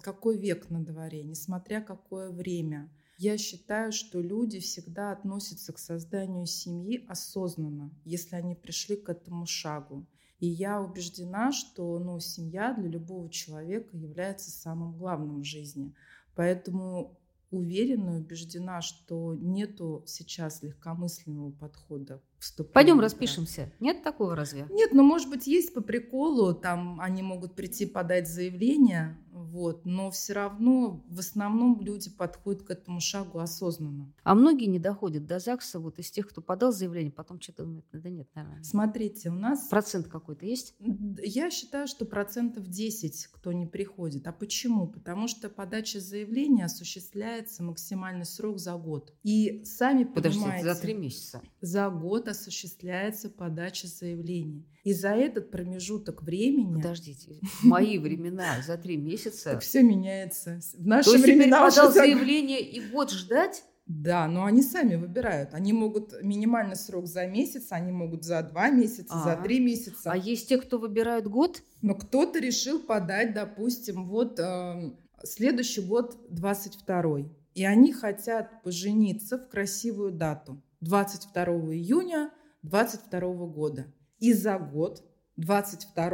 какой 0.02 0.38
век 0.38 0.70
на 0.70 0.84
дворе, 0.84 1.24
несмотря 1.24 1.80
какое 1.80 2.30
время, 2.30 2.88
Я 3.22 3.36
считаю, 3.36 3.92
что 3.92 4.18
люди 4.18 4.60
всегда 4.60 5.12
относятся 5.12 5.74
к 5.74 5.78
созданию 5.78 6.46
семьи 6.46 7.04
осознанно, 7.06 7.90
если 8.06 8.34
они 8.34 8.54
пришли 8.54 8.96
к 8.96 9.10
этому 9.10 9.44
шагу. 9.44 10.06
И 10.38 10.46
я 10.46 10.80
убеждена, 10.80 11.52
что 11.52 11.98
ну, 11.98 12.18
семья 12.18 12.72
для 12.72 12.88
любого 12.88 13.28
человека 13.28 13.94
является 13.94 14.50
самым 14.50 14.96
главным 14.96 15.42
в 15.42 15.44
жизни. 15.44 15.92
Поэтому 16.34 17.14
уверена 17.50 18.16
и 18.16 18.20
убеждена, 18.20 18.80
что 18.80 19.34
нету 19.34 20.02
сейчас 20.06 20.62
легкомысленного 20.62 21.50
подхода 21.50 22.22
вступлению. 22.40 22.74
Пойдем 22.74 23.00
распишемся. 23.00 23.72
Нет 23.78 24.02
такого 24.02 24.34
разве? 24.34 24.66
Нет, 24.70 24.92
но 24.92 25.02
может 25.02 25.28
быть 25.28 25.46
есть 25.46 25.72
по 25.74 25.80
приколу, 25.80 26.54
там 26.54 27.00
они 27.00 27.22
могут 27.22 27.54
прийти 27.54 27.86
подать 27.86 28.28
заявление, 28.28 29.16
вот, 29.32 29.84
но 29.84 30.10
все 30.10 30.32
равно 30.32 31.04
в 31.08 31.18
основном 31.18 31.80
люди 31.80 32.10
подходят 32.10 32.62
к 32.62 32.70
этому 32.70 33.00
шагу 33.00 33.38
осознанно. 33.38 34.12
А 34.22 34.34
многие 34.34 34.66
не 34.66 34.78
доходят 34.78 35.26
до 35.26 35.38
ЗАГСа 35.38 35.78
вот 35.78 35.98
из 35.98 36.10
тех, 36.10 36.28
кто 36.28 36.40
подал 36.40 36.72
заявление, 36.72 37.12
потом 37.12 37.40
что-то 37.40 37.64
думают, 37.64 37.86
да 37.92 38.08
нет, 38.10 38.28
наверное. 38.34 38.62
Смотрите, 38.62 39.30
у 39.30 39.34
нас... 39.34 39.68
Процент 39.68 40.08
какой-то 40.08 40.46
есть? 40.46 40.74
Я 41.22 41.50
считаю, 41.50 41.86
что 41.86 42.04
процентов 42.04 42.68
10, 42.68 43.28
кто 43.28 43.52
не 43.52 43.66
приходит. 43.66 44.26
А 44.26 44.32
почему? 44.32 44.88
Потому 44.88 45.28
что 45.28 45.48
подача 45.48 46.00
заявления 46.00 46.64
осуществляется 46.64 47.62
максимальный 47.62 48.24
срок 48.26 48.58
за 48.58 48.74
год. 48.74 49.12
И 49.22 49.64
сами 49.64 50.04
Подождите, 50.04 50.44
понимаете... 50.44 50.74
за 50.74 50.80
три 50.80 50.94
месяца? 50.94 51.42
За 51.60 51.90
год 51.90 52.28
осуществляется 52.30 53.30
подача 53.30 53.86
заявления. 53.86 54.64
И 54.84 54.92
за 54.92 55.10
этот 55.10 55.50
промежуток 55.50 56.22
времени... 56.22 56.76
Подождите, 56.76 57.38
в 57.42 57.64
мои 57.64 57.98
времена 57.98 58.62
за 58.66 58.76
три 58.78 58.96
месяца... 58.96 59.58
Все 59.58 59.82
меняется. 59.82 60.60
В 60.74 60.86
наши 60.86 61.18
времена... 61.18 61.68
подал 61.68 61.92
заявление 61.92 62.60
и 62.60 62.80
год 62.80 63.10
ждать? 63.10 63.64
Да, 63.86 64.28
но 64.28 64.44
они 64.44 64.62
сами 64.62 64.94
выбирают. 64.94 65.52
Они 65.52 65.72
могут 65.72 66.22
минимальный 66.22 66.76
срок 66.76 67.06
за 67.06 67.26
месяц, 67.26 67.68
они 67.70 67.90
могут 67.92 68.24
за 68.24 68.42
два 68.42 68.70
месяца, 68.70 69.12
а, 69.12 69.24
за 69.24 69.42
три 69.42 69.58
месяца. 69.58 70.12
А 70.12 70.16
есть 70.16 70.48
те, 70.48 70.58
кто 70.58 70.78
выбирают 70.78 71.26
год? 71.26 71.62
Но 71.82 71.94
кто-то 71.94 72.38
решил 72.38 72.78
подать, 72.78 73.34
допустим, 73.34 74.06
вот 74.06 74.38
э, 74.38 74.92
следующий 75.24 75.80
год 75.80 76.16
22 76.30 77.30
и 77.54 77.64
они 77.64 77.92
хотят 77.92 78.62
пожениться 78.62 79.38
в 79.38 79.48
красивую 79.48 80.12
дату. 80.12 80.62
22 80.80 81.44
июня 81.74 82.30
22 82.62 83.20
года. 83.46 83.92
И 84.18 84.32
за 84.32 84.58
год, 84.58 85.02
22 85.36 86.04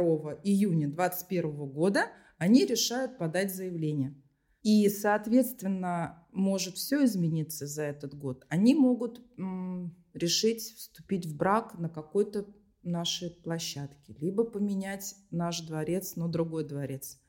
июня 0.43 0.87
2021 0.87 1.69
года, 1.69 2.05
они 2.37 2.65
решают 2.65 3.17
подать 3.17 3.53
заявление. 3.53 4.15
И, 4.63 4.89
соответственно, 4.89 6.27
может 6.31 6.75
все 6.75 7.05
измениться 7.05 7.67
за 7.67 7.83
этот 7.83 8.13
год. 8.13 8.45
Они 8.49 8.75
могут 8.75 9.21
м, 9.37 9.95
решить 10.13 10.61
вступить 10.61 11.25
в 11.25 11.37
брак 11.37 11.77
на 11.77 11.89
какой-то 11.89 12.47
нашей 12.83 13.31
площадке, 13.31 14.15
либо 14.19 14.43
поменять 14.43 15.15
наш 15.31 15.61
дворец 15.61 16.15
на 16.15 16.27
другой 16.27 16.67
дворец, 16.67 17.19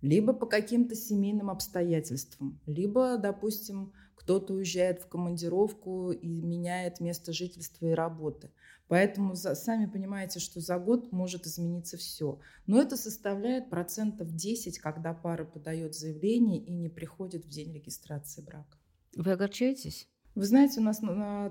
либо 0.00 0.32
по 0.32 0.46
каким-то 0.46 0.94
семейным 0.94 1.50
обстоятельствам, 1.50 2.60
либо, 2.66 3.16
допустим, 3.18 3.92
кто-то 4.24 4.54
уезжает 4.54 5.02
в 5.02 5.06
командировку 5.06 6.10
и 6.10 6.40
меняет 6.40 6.98
место 6.98 7.34
жительства 7.34 7.86
и 7.86 7.90
работы. 7.90 8.50
Поэтому 8.88 9.34
за, 9.34 9.54
сами 9.54 9.84
понимаете, 9.84 10.40
что 10.40 10.60
за 10.60 10.78
год 10.78 11.12
может 11.12 11.46
измениться 11.46 11.98
все. 11.98 12.38
Но 12.66 12.80
это 12.80 12.96
составляет 12.96 13.68
процентов 13.68 14.34
10, 14.34 14.78
когда 14.78 15.12
пара 15.12 15.44
подает 15.44 15.94
заявление 15.94 16.58
и 16.58 16.72
не 16.72 16.88
приходит 16.88 17.44
в 17.44 17.48
день 17.48 17.74
регистрации 17.74 18.40
брака. 18.40 18.78
Вы 19.14 19.32
огорчаетесь? 19.32 20.08
Вы 20.34 20.46
знаете, 20.46 20.80
у 20.80 20.82
нас 20.82 21.00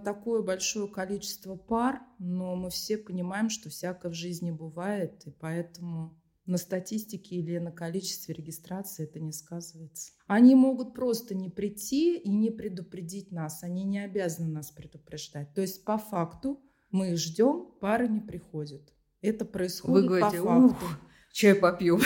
такое 0.04 0.42
большое 0.42 0.88
количество 0.88 1.56
пар, 1.56 2.02
но 2.18 2.56
мы 2.56 2.72
все 2.72 2.98
понимаем, 2.98 3.50
что 3.50 3.70
всякое 3.70 4.10
в 4.12 4.16
жизни 4.16 4.50
бывает, 4.50 5.26
и 5.26 5.32
поэтому 5.32 6.20
на 6.46 6.58
статистике 6.58 7.38
или 7.38 7.58
на 7.58 7.72
количестве 7.72 8.34
регистрации 8.34 9.06
это 9.06 9.20
не 9.20 9.32
сказывается. 9.32 10.12
Они 10.28 10.56
могут 10.56 10.94
просто 10.94 11.36
не 11.36 11.50
прийти 11.50 12.18
и 12.18 12.30
не 12.30 12.52
предупредить 12.52 13.32
нас. 13.32 13.64
Они 13.64 13.84
не 13.86 14.00
обязаны 14.00 14.50
нас 14.50 14.72
предупреждать. 14.72 15.54
То 15.54 15.62
есть 15.62 15.86
по 15.86 15.98
факту 15.98 16.62
мы 16.92 17.12
их 17.12 17.18
ждем, 17.18 17.68
пары 17.80 18.08
не 18.08 18.20
приходят. 18.20 18.94
Это 19.22 19.46
происходит 19.46 20.10
Вы 20.10 20.20
говорите, 20.20 20.44
по 20.44 20.68
факту. 20.70 20.86
Чай 21.32 21.56
попью. 21.56 22.00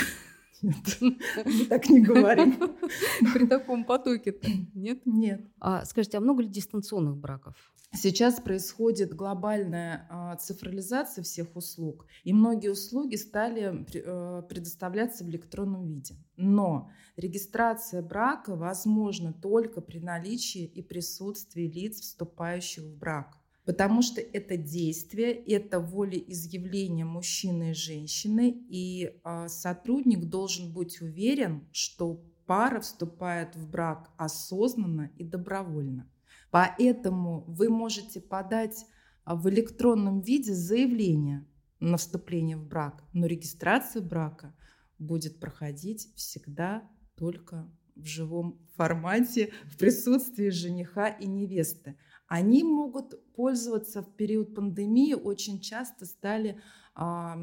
Нет, 0.62 0.98
мы 1.46 1.66
так 1.66 1.90
не 1.90 2.02
говорим. 2.02 2.58
При 3.34 3.48
таком 3.48 3.86
потоке-то, 3.86 4.48
нет? 4.74 5.06
Нет. 5.06 5.42
А 5.60 5.86
скажите, 5.86 6.18
а 6.18 6.22
много 6.22 6.42
ли 6.42 6.50
дистанционных 6.50 7.18
браков? 7.18 7.56
Сейчас 7.94 8.42
происходит 8.42 9.16
глобальная 9.16 10.08
а, 10.10 10.36
цифрализация 10.36 11.24
всех 11.24 11.56
услуг, 11.56 12.06
и 12.24 12.34
многие 12.34 12.70
услуги 12.70 13.16
стали 13.16 13.86
э, 13.94 14.44
предоставляться 14.48 15.24
в 15.24 15.30
электронном 15.30 15.88
виде. 15.88 16.16
Но 16.36 16.92
регистрация 17.16 18.02
брака 18.02 18.56
возможна 18.56 19.32
только 19.32 19.80
при 19.80 20.00
наличии 20.00 20.66
и 20.66 20.82
присутствии 20.82 21.64
лиц, 21.64 22.02
вступающих 22.02 22.84
в 22.84 22.98
брак. 22.98 23.38
Потому 23.68 24.02
что 24.02 24.22
это 24.22 24.56
действие, 24.56 25.34
это 25.34 25.82
волеизъявление 25.82 27.04
мужчины 27.04 27.72
и 27.72 27.74
женщины, 27.74 28.64
и 28.70 29.20
а, 29.26 29.50
сотрудник 29.50 30.24
должен 30.24 30.72
быть 30.72 31.02
уверен, 31.02 31.68
что 31.74 32.24
пара 32.46 32.80
вступает 32.80 33.58
в 33.58 33.70
брак 33.70 34.10
осознанно 34.16 35.12
и 35.18 35.26
добровольно. 35.26 36.10
Поэтому 36.50 37.44
вы 37.46 37.68
можете 37.68 38.22
подать 38.22 38.86
а, 39.26 39.36
в 39.36 39.50
электронном 39.50 40.22
виде 40.22 40.54
заявление 40.54 41.46
на 41.82 41.98
вступление 41.98 42.56
в 42.56 42.66
брак, 42.66 43.04
но 43.12 43.26
регистрация 43.26 44.02
брака 44.02 44.56
будет 44.98 45.42
проходить 45.42 46.08
всегда 46.16 46.90
только 47.18 47.70
в 47.98 48.06
живом 48.06 48.66
формате, 48.78 49.52
в 49.66 49.78
присутствии 49.78 50.50
жениха 50.50 51.10
и 51.10 51.28
невесты. 51.28 51.98
Они 52.28 52.64
могут 52.64 53.34
пользоваться 53.34 54.02
в 54.02 54.14
период 54.16 54.54
пандемии, 54.54 55.14
очень 55.14 55.62
часто 55.62 56.06
стали 56.06 56.62
а, 56.94 57.38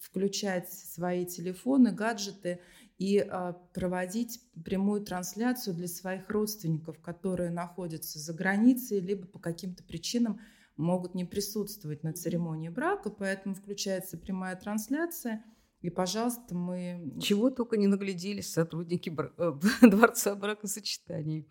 включать 0.00 0.72
свои 0.72 1.24
телефоны, 1.24 1.92
гаджеты 1.92 2.60
и 2.98 3.18
а, 3.18 3.52
проводить 3.72 4.40
прямую 4.64 5.04
трансляцию 5.04 5.74
для 5.74 5.88
своих 5.88 6.28
родственников, 6.30 7.00
которые 7.00 7.50
находятся 7.50 8.18
за 8.18 8.32
границей, 8.34 9.00
либо 9.00 9.26
по 9.26 9.38
каким-то 9.38 9.84
причинам 9.84 10.40
могут 10.76 11.14
не 11.14 11.24
присутствовать 11.24 12.02
на 12.02 12.12
церемонии 12.12 12.68
брака, 12.68 13.10
поэтому 13.10 13.54
включается 13.54 14.18
прямая 14.18 14.56
трансляция. 14.56 15.44
И, 15.80 15.90
пожалуйста, 15.90 16.54
мы... 16.54 17.12
Чего 17.20 17.50
только 17.50 17.76
не 17.76 17.86
нагляделись 17.86 18.50
сотрудники 18.50 19.10
бра... 19.10 19.30
Э, 19.36 19.52
Дворца 19.82 20.34
бракосочетаний. 20.34 21.46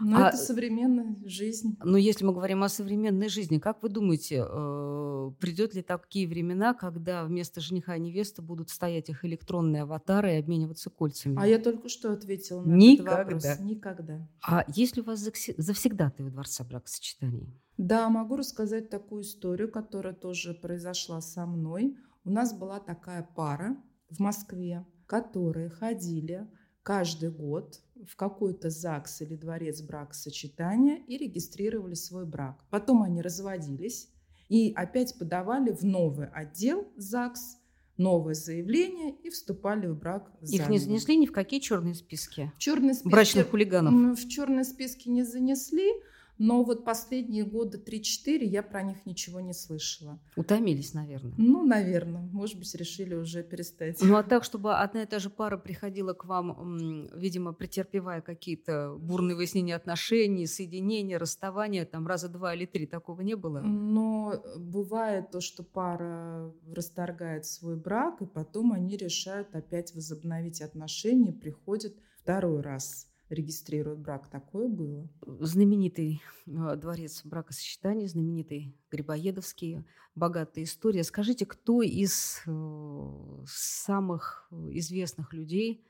Но 0.00 0.24
а, 0.24 0.28
это 0.28 0.36
современная 0.36 1.16
жизнь. 1.24 1.76
Но 1.82 1.96
если 1.96 2.24
мы 2.24 2.32
говорим 2.32 2.62
о 2.62 2.68
современной 2.68 3.28
жизни, 3.28 3.58
как 3.58 3.82
вы 3.82 3.88
думаете, 3.88 4.44
э, 4.48 5.30
придет 5.40 5.74
ли 5.74 5.82
такие 5.82 6.26
времена, 6.28 6.74
когда 6.74 7.24
вместо 7.24 7.60
жениха 7.60 7.96
и 7.96 8.00
невесты 8.00 8.42
будут 8.42 8.70
стоять 8.70 9.08
их 9.08 9.24
электронные 9.24 9.82
аватары 9.82 10.34
и 10.34 10.38
обмениваться 10.38 10.90
кольцами? 10.90 11.36
А 11.38 11.46
я 11.46 11.58
только 11.58 11.88
что 11.88 12.12
ответила 12.12 12.62
на 12.62 12.74
Никогда. 12.74 13.22
этот 13.22 13.44
вопрос. 13.44 13.60
Никогда. 13.60 14.28
А 14.42 14.64
есть 14.68 14.96
ли 14.96 15.02
у 15.02 15.04
вас 15.04 15.20
завсегдатые 15.20 16.26
у 16.26 16.30
Дворца 16.30 16.64
бракосочетаний? 16.64 17.54
Да, 17.76 18.08
могу 18.08 18.36
рассказать 18.36 18.88
такую 18.90 19.22
историю, 19.22 19.70
которая 19.70 20.14
тоже 20.14 20.54
произошла 20.54 21.20
со 21.20 21.46
мной. 21.46 21.96
У 22.24 22.30
нас 22.30 22.56
была 22.56 22.80
такая 22.80 23.28
пара 23.34 23.76
в 24.10 24.20
Москве, 24.20 24.86
которые 25.06 25.68
ходили 25.70 26.48
каждый 26.84 27.30
год 27.30 27.80
в 28.06 28.14
какой-то 28.14 28.70
ЗАГС 28.70 29.22
или 29.22 29.34
дворец 29.34 29.80
бракосочетания 29.80 30.98
и 31.08 31.16
регистрировали 31.16 31.94
свой 31.94 32.26
брак. 32.26 32.62
Потом 32.70 33.02
они 33.02 33.22
разводились 33.22 34.10
и 34.48 34.72
опять 34.76 35.18
подавали 35.18 35.72
в 35.72 35.82
новый 35.82 36.28
отдел 36.28 36.86
ЗАГС 36.96 37.56
новое 37.96 38.34
заявление 38.34 39.14
и 39.22 39.30
вступали 39.30 39.86
в 39.86 39.96
брак 39.96 40.30
заново. 40.40 40.64
Их 40.64 40.68
не 40.68 40.78
занесли 40.78 41.16
ни 41.16 41.26
в 41.26 41.32
какие 41.32 41.60
черные 41.60 41.94
списки? 41.94 42.52
В 42.56 42.58
черные 42.58 42.94
списки 42.94 43.08
брачных 43.08 43.50
хулиганов? 43.50 44.18
В 44.18 44.28
черные 44.28 44.64
списки 44.64 45.08
не 45.08 45.22
занесли, 45.22 45.90
но 46.38 46.64
вот 46.64 46.84
последние 46.84 47.44
годы 47.44 47.78
3-4 47.78 48.44
я 48.44 48.62
про 48.62 48.82
них 48.82 49.06
ничего 49.06 49.40
не 49.40 49.52
слышала. 49.52 50.18
Утомились, 50.36 50.92
наверное. 50.94 51.34
Ну, 51.36 51.64
наверное. 51.64 52.22
Может 52.32 52.58
быть, 52.58 52.74
решили 52.74 53.14
уже 53.14 53.42
перестать. 53.42 54.00
Ну, 54.02 54.16
а 54.16 54.22
так, 54.22 54.44
чтобы 54.44 54.74
одна 54.74 55.02
и 55.02 55.06
та 55.06 55.18
же 55.18 55.30
пара 55.30 55.56
приходила 55.56 56.12
к 56.12 56.24
вам, 56.24 57.08
видимо, 57.14 57.52
претерпевая 57.52 58.20
какие-то 58.20 58.96
бурные 58.98 59.36
выяснения 59.36 59.76
отношений, 59.76 60.46
соединения, 60.46 61.18
расставания, 61.18 61.84
там 61.84 62.06
раза 62.06 62.28
два 62.28 62.54
или 62.54 62.66
три, 62.66 62.86
такого 62.86 63.20
не 63.20 63.36
было? 63.36 63.60
Но 63.60 64.42
бывает 64.56 65.30
то, 65.30 65.40
что 65.40 65.62
пара 65.62 66.52
расторгает 66.66 67.46
свой 67.46 67.76
брак, 67.76 68.22
и 68.22 68.26
потом 68.26 68.72
они 68.72 68.96
решают 68.96 69.54
опять 69.54 69.94
возобновить 69.94 70.60
отношения, 70.60 71.32
приходят 71.32 71.94
второй 72.20 72.60
раз 72.60 73.08
регистрируют 73.28 74.00
брак. 74.00 74.28
Такое 74.28 74.68
было. 74.68 75.08
Знаменитый 75.40 76.22
э, 76.46 76.76
дворец 76.76 77.22
бракосочетания, 77.24 78.06
знаменитый 78.06 78.76
Грибоедовский, 78.90 79.84
богатая 80.14 80.64
история. 80.64 81.04
Скажите, 81.04 81.46
кто 81.46 81.82
из 81.82 82.42
э, 82.46 83.44
самых 83.46 84.48
известных 84.70 85.32
людей 85.32 85.86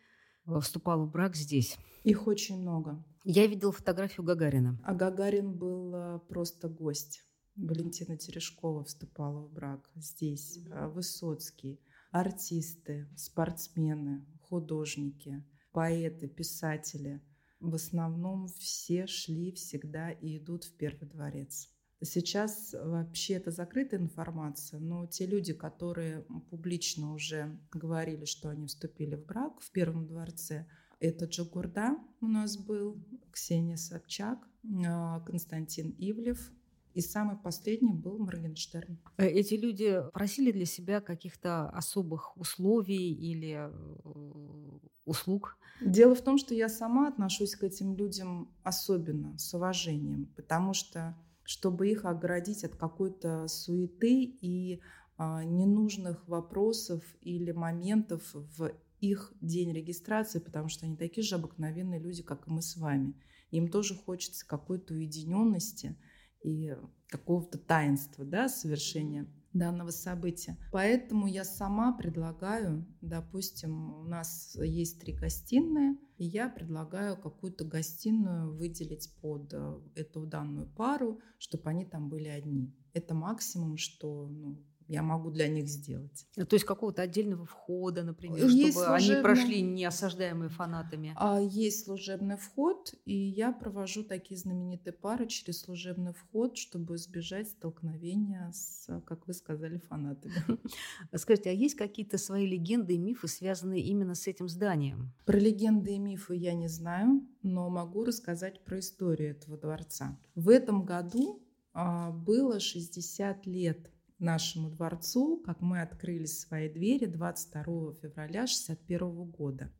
э, 0.46 0.60
вступал 0.60 1.06
в 1.06 1.10
брак 1.10 1.36
здесь? 1.36 1.76
Их 2.04 2.26
очень 2.26 2.60
много. 2.60 3.02
Я 3.24 3.46
видел 3.46 3.72
фотографию 3.72 4.24
Гагарина. 4.24 4.78
А 4.84 4.94
Гагарин 4.94 5.52
был 5.52 6.20
просто 6.28 6.68
гость. 6.68 7.24
Валентина 7.56 8.16
Терешкова 8.16 8.84
вступала 8.84 9.40
в 9.40 9.52
брак 9.52 9.88
здесь. 9.94 10.58
Высоцкий. 10.92 11.80
Артисты, 12.10 13.08
спортсмены, 13.16 14.24
художники– 14.42 15.42
поэты, 15.74 16.28
писатели, 16.28 17.20
в 17.60 17.74
основном 17.74 18.46
все 18.46 19.06
шли 19.06 19.52
всегда 19.52 20.10
и 20.10 20.38
идут 20.38 20.64
в 20.64 20.72
Первый 20.76 21.08
дворец. 21.08 21.68
Сейчас 22.00 22.74
вообще 22.78 23.34
это 23.34 23.50
закрытая 23.50 24.00
информация, 24.00 24.78
но 24.78 25.06
те 25.06 25.26
люди, 25.26 25.52
которые 25.52 26.22
публично 26.50 27.12
уже 27.12 27.58
говорили, 27.72 28.24
что 28.24 28.50
они 28.50 28.66
вступили 28.66 29.16
в 29.16 29.26
брак 29.26 29.60
в 29.60 29.70
Первом 29.70 30.06
дворце, 30.06 30.66
это 31.00 31.24
Джагурда 31.24 31.96
у 32.20 32.26
нас 32.26 32.56
был, 32.56 33.02
Ксения 33.32 33.76
Собчак, 33.76 34.38
а, 34.86 35.20
Константин 35.20 35.94
Ивлев, 35.98 36.52
и 36.94 37.00
самый 37.00 37.36
последний 37.36 37.92
был 37.92 38.18
Моргенштерн. 38.18 38.98
Э, 39.16 39.26
эти 39.26 39.54
люди 39.54 40.00
просили 40.12 40.52
для 40.52 40.64
себя 40.64 41.00
каких-то 41.00 41.68
особых 41.70 42.36
условий 42.36 43.12
или 43.12 43.68
э, 43.68 44.78
услуг? 45.04 45.58
Дело 45.80 46.14
в 46.14 46.22
том, 46.22 46.38
что 46.38 46.54
я 46.54 46.68
сама 46.68 47.08
отношусь 47.08 47.56
к 47.56 47.64
этим 47.64 47.96
людям 47.96 48.54
особенно, 48.62 49.36
с 49.38 49.52
уважением, 49.54 50.26
потому 50.36 50.72
что 50.72 51.16
чтобы 51.42 51.90
их 51.90 52.06
оградить 52.06 52.64
от 52.64 52.74
какой-то 52.76 53.48
суеты 53.48 54.22
и 54.24 54.80
а, 55.18 55.44
ненужных 55.44 56.26
вопросов 56.26 57.04
или 57.20 57.50
моментов 57.52 58.22
в 58.32 58.72
их 59.00 59.32
день 59.42 59.72
регистрации, 59.72 60.38
потому 60.38 60.68
что 60.68 60.86
они 60.86 60.96
такие 60.96 61.22
же 61.22 61.34
обыкновенные 61.34 62.00
люди, 62.00 62.22
как 62.22 62.48
и 62.48 62.50
мы 62.50 62.62
с 62.62 62.76
вами. 62.76 63.14
Им 63.50 63.68
тоже 63.68 63.94
хочется 63.94 64.46
какой-то 64.46 64.94
уединенности– 64.94 65.96
и 66.44 66.76
какого-то 67.08 67.58
таинства, 67.58 68.24
да, 68.24 68.48
совершения 68.48 69.26
данного 69.54 69.90
события. 69.90 70.58
Поэтому 70.72 71.26
я 71.26 71.44
сама 71.44 71.96
предлагаю, 71.96 72.86
допустим, 73.00 74.00
у 74.00 74.04
нас 74.04 74.56
есть 74.56 75.00
три 75.00 75.14
гостиные, 75.14 75.96
и 76.18 76.24
я 76.24 76.48
предлагаю 76.48 77.16
какую-то 77.16 77.64
гостиную 77.64 78.54
выделить 78.54 79.12
под 79.20 79.52
э, 79.52 79.80
эту 79.94 80.26
данную 80.26 80.66
пару, 80.66 81.20
чтобы 81.38 81.70
они 81.70 81.84
там 81.84 82.08
были 82.08 82.28
одни. 82.28 82.72
Это 82.92 83.14
максимум, 83.14 83.76
что 83.76 84.28
ну, 84.28 84.62
я 84.88 85.02
могу 85.02 85.30
для 85.30 85.48
них 85.48 85.68
сделать. 85.68 86.26
Ну, 86.36 86.44
то 86.44 86.54
есть 86.54 86.66
какого-то 86.66 87.02
отдельного 87.02 87.46
входа, 87.46 88.02
например, 88.02 88.46
есть 88.46 88.76
чтобы 88.76 88.86
служебный... 88.86 89.14
они 89.14 89.22
прошли 89.22 89.62
неосаждаемые 89.62 90.50
фанатами? 90.50 91.14
А, 91.16 91.40
есть 91.40 91.84
служебный 91.84 92.36
вход, 92.36 92.94
и 93.04 93.14
я 93.14 93.52
провожу 93.52 94.04
такие 94.04 94.38
знаменитые 94.38 94.92
пары 94.92 95.26
через 95.26 95.60
служебный 95.60 96.12
вход, 96.12 96.56
чтобы 96.56 96.96
избежать 96.96 97.48
столкновения 97.48 98.50
с, 98.52 98.86
как 99.06 99.26
вы 99.26 99.32
сказали, 99.32 99.78
фанатами. 99.78 100.34
Скажите, 101.16 101.50
а 101.50 101.52
есть 101.52 101.76
какие-то 101.76 102.18
свои 102.18 102.46
легенды 102.46 102.94
и 102.94 102.98
мифы, 102.98 103.28
связанные 103.28 103.82
именно 103.82 104.14
с 104.14 104.26
этим 104.26 104.48
зданием? 104.48 105.12
Про 105.24 105.38
легенды 105.38 105.94
и 105.94 105.98
мифы 105.98 106.34
я 106.34 106.52
не 106.52 106.68
знаю, 106.68 107.26
но 107.42 107.70
могу 107.70 108.04
рассказать 108.04 108.64
про 108.64 108.80
историю 108.80 109.30
этого 109.30 109.56
дворца. 109.56 110.18
В 110.34 110.48
этом 110.48 110.84
году 110.84 111.42
а, 111.72 112.10
было 112.10 112.60
60 112.60 113.46
лет 113.46 113.90
нашему 114.24 114.70
дворцу, 114.70 115.40
как 115.44 115.60
мы 115.60 115.80
открыли 115.80 116.24
свои 116.24 116.68
двери 116.68 117.06
22 117.06 117.62
февраля 118.02 118.42
1961 118.42 119.24
года. 119.30 119.70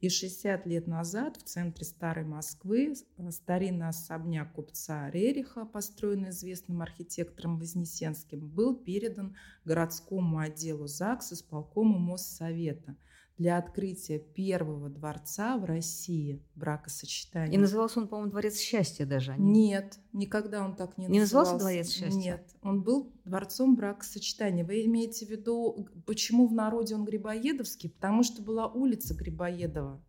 И 0.00 0.08
60 0.08 0.64
лет 0.66 0.86
назад 0.86 1.36
в 1.36 1.42
центре 1.42 1.84
Старой 1.84 2.24
Москвы 2.24 2.94
э, 2.94 3.30
старинный 3.30 3.88
особняк 3.88 4.52
купца 4.52 5.10
Рериха, 5.10 5.66
построенный 5.66 6.30
известным 6.30 6.80
архитектором 6.80 7.58
Вознесенским, 7.58 8.48
был 8.48 8.76
передан 8.76 9.36
городскому 9.64 10.38
отделу 10.38 10.86
ЗАГС 10.86 11.32
с 11.32 11.42
полкому 11.42 11.98
Моссовета– 11.98 12.96
для 13.38 13.56
открытия 13.56 14.18
первого 14.18 14.88
дворца 14.88 15.56
в 15.56 15.64
России 15.64 16.42
бракосочетания. 16.56 17.54
И 17.54 17.56
назывался 17.56 18.00
он, 18.00 18.08
по-моему, 18.08 18.32
Дворец 18.32 18.58
счастья 18.58 19.06
даже. 19.06 19.32
Они... 19.32 19.68
Нет, 19.68 19.98
никогда 20.12 20.64
он 20.64 20.74
так 20.74 20.98
не, 20.98 21.06
не 21.06 21.20
назывался. 21.20 21.52
назывался 21.52 21.72
Дворец 21.72 21.90
счастья? 21.90 22.18
Нет, 22.18 22.56
он 22.62 22.82
был 22.82 23.12
Дворцом 23.24 23.76
бракосочетания. 23.76 24.64
Вы 24.64 24.84
имеете 24.86 25.24
в 25.24 25.30
виду, 25.30 25.88
почему 26.04 26.48
в 26.48 26.52
народе 26.52 26.96
он 26.96 27.04
Грибоедовский? 27.04 27.90
Потому 27.90 28.24
что 28.24 28.42
была 28.42 28.66
улица 28.66 29.14
Грибоедова. 29.14 30.02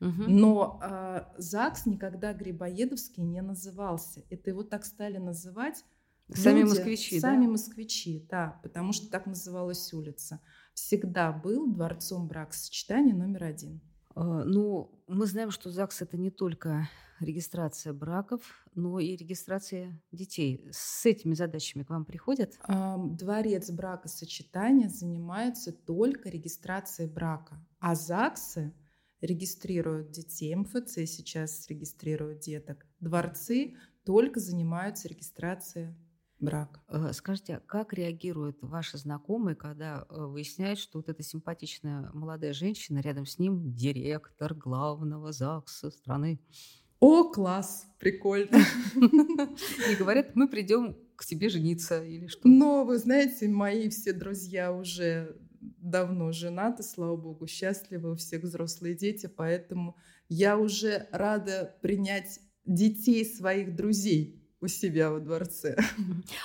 Угу. 0.00 0.22
Но 0.28 0.80
э, 0.80 1.24
ЗАГС 1.38 1.86
никогда 1.86 2.32
Грибоедовский 2.32 3.24
не 3.24 3.42
назывался. 3.42 4.22
Это 4.30 4.50
его 4.50 4.62
так 4.62 4.84
стали 4.84 5.18
называть 5.18 5.84
Сами 6.34 6.60
люди, 6.60 6.68
москвичи, 6.70 7.20
Сами 7.20 7.46
да? 7.46 7.52
москвичи, 7.52 8.26
да, 8.30 8.60
потому 8.62 8.92
что 8.92 9.10
так 9.10 9.26
называлась 9.26 9.92
улица 9.94 10.40
всегда 10.78 11.32
был 11.32 11.66
дворцом 11.66 12.28
бракосочетания 12.28 13.14
номер 13.14 13.44
один. 13.44 13.80
А, 14.14 14.44
ну, 14.44 14.90
мы 15.06 15.26
знаем, 15.26 15.50
что 15.50 15.70
ЗАГС 15.70 16.02
это 16.02 16.16
не 16.16 16.30
только 16.30 16.88
регистрация 17.20 17.92
браков, 17.92 18.42
но 18.74 19.00
и 19.00 19.16
регистрация 19.16 20.00
детей. 20.12 20.68
С 20.70 21.04
этими 21.04 21.34
задачами 21.34 21.82
к 21.82 21.90
вам 21.90 22.04
приходят? 22.04 22.58
Дворец 22.68 23.70
бракосочетания 23.70 24.88
занимается 24.88 25.72
только 25.72 26.28
регистрацией 26.28 27.10
брака, 27.10 27.56
а 27.80 27.96
ЗАГСы 27.96 28.72
регистрируют 29.20 30.12
детей, 30.12 30.54
МФЦ 30.54 31.06
сейчас 31.06 31.68
регистрируют 31.68 32.38
деток. 32.38 32.86
Дворцы 33.00 33.74
только 34.04 34.38
занимаются 34.38 35.08
регистрацией 35.08 35.96
брак. 36.40 36.80
Э, 36.88 37.12
скажите, 37.12 37.56
а 37.56 37.60
как 37.60 37.92
реагируют 37.92 38.58
ваши 38.62 38.98
знакомые, 38.98 39.56
когда 39.56 40.06
э, 40.08 40.24
выясняют, 40.24 40.78
что 40.78 40.98
вот 40.98 41.08
эта 41.08 41.22
симпатичная 41.22 42.10
молодая 42.12 42.52
женщина, 42.52 43.00
рядом 43.00 43.26
с 43.26 43.38
ним 43.38 43.74
директор 43.74 44.54
главного 44.54 45.32
ЗАГСа 45.32 45.90
страны? 45.90 46.40
О, 47.00 47.30
класс, 47.30 47.86
прикольно. 47.98 48.58
И 48.96 49.94
говорят, 49.96 50.34
мы 50.34 50.48
придем 50.48 50.96
к 51.16 51.24
тебе 51.24 51.48
жениться 51.48 52.04
или 52.04 52.26
что? 52.26 52.40
Но 52.48 52.84
вы 52.84 52.98
знаете, 52.98 53.48
мои 53.48 53.88
все 53.88 54.12
друзья 54.12 54.72
уже 54.72 55.36
давно 55.60 56.32
женаты, 56.32 56.82
слава 56.82 57.16
богу, 57.16 57.46
счастливы, 57.46 58.12
у 58.12 58.16
всех 58.16 58.42
взрослые 58.42 58.94
дети, 58.94 59.26
поэтому 59.26 59.96
я 60.28 60.56
уже 60.58 61.08
рада 61.12 61.76
принять 61.82 62.40
детей 62.64 63.24
своих 63.24 63.74
друзей 63.74 64.37
у 64.60 64.66
себя 64.66 65.10
во 65.10 65.20
дворце. 65.20 65.76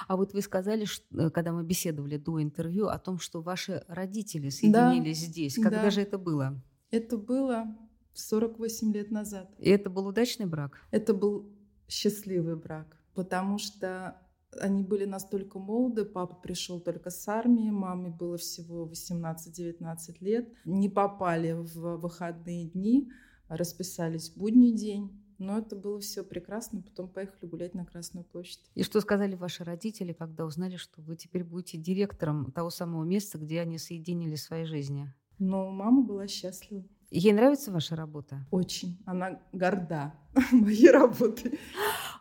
А 0.08 0.18
вот 0.18 0.34
вы 0.34 0.42
сказали, 0.42 0.86
что, 0.86 1.06
э, 1.18 1.30
когда 1.30 1.52
мы 1.52 1.64
беседовали 1.64 2.18
до 2.18 2.42
интервью, 2.42 2.88
о 2.88 3.00
том, 3.00 3.20
что 3.20 3.42
ваши 3.42 3.84
родители 3.88 4.50
соединились 4.50 5.22
да, 5.22 5.28
здесь. 5.28 5.56
Когда 5.56 5.84
да. 5.84 5.90
же 5.90 6.02
это 6.02 6.18
было? 6.18 6.62
Это 6.92 7.18
было 7.18 7.76
48 8.14 8.94
лет 8.94 9.12
назад. 9.12 9.50
И 9.58 9.70
это 9.70 9.90
был 9.90 10.08
удачный 10.08 10.46
брак? 10.46 10.80
Это 10.92 11.14
был 11.14 11.50
счастливый 11.88 12.56
брак, 12.56 12.98
потому 13.16 13.58
что 13.58 14.18
они 14.60 14.84
были 14.84 15.06
настолько 15.06 15.58
молоды, 15.60 16.06
папа 16.06 16.36
пришел 16.36 16.80
только 16.80 17.10
с 17.10 17.28
армии, 17.28 17.72
маме 17.72 18.10
было 18.10 18.38
всего 18.38 18.88
18-19 18.88 19.98
лет, 20.20 20.50
не 20.66 20.90
попали 20.90 21.54
в 21.54 21.98
выходные 21.98 22.70
дни, 22.70 23.12
расписались 23.48 24.30
в 24.30 24.38
будний 24.38 24.72
день, 24.72 25.23
но 25.38 25.58
это 25.58 25.76
было 25.76 26.00
все 26.00 26.24
прекрасно. 26.24 26.82
Потом 26.82 27.10
поехали 27.10 27.46
гулять 27.46 27.74
на 27.74 27.86
Красную 27.86 28.24
площадь. 28.26 28.62
И 28.76 28.84
что 28.84 29.02
сказали 29.02 29.36
ваши 29.36 29.64
родители, 29.64 30.14
когда 30.14 30.46
узнали, 30.46 30.78
что 30.78 31.02
вы 31.02 31.16
теперь 31.16 31.44
будете 31.44 31.78
директором 31.78 32.52
того 32.52 32.70
самого 32.70 33.04
места, 33.04 33.38
где 33.38 33.62
они 33.62 33.78
соединили 33.78 34.36
свои 34.36 34.66
жизни? 34.66 35.14
Но 35.40 35.70
мама 35.72 36.04
была 36.04 36.28
счастлива. 36.28 36.84
Ей 37.10 37.34
нравится 37.34 37.72
ваша 37.72 37.96
работа? 37.96 38.46
Очень. 38.50 38.98
Она 39.06 39.40
горда 39.52 40.14
моей 40.52 40.90
работой. 40.90 41.60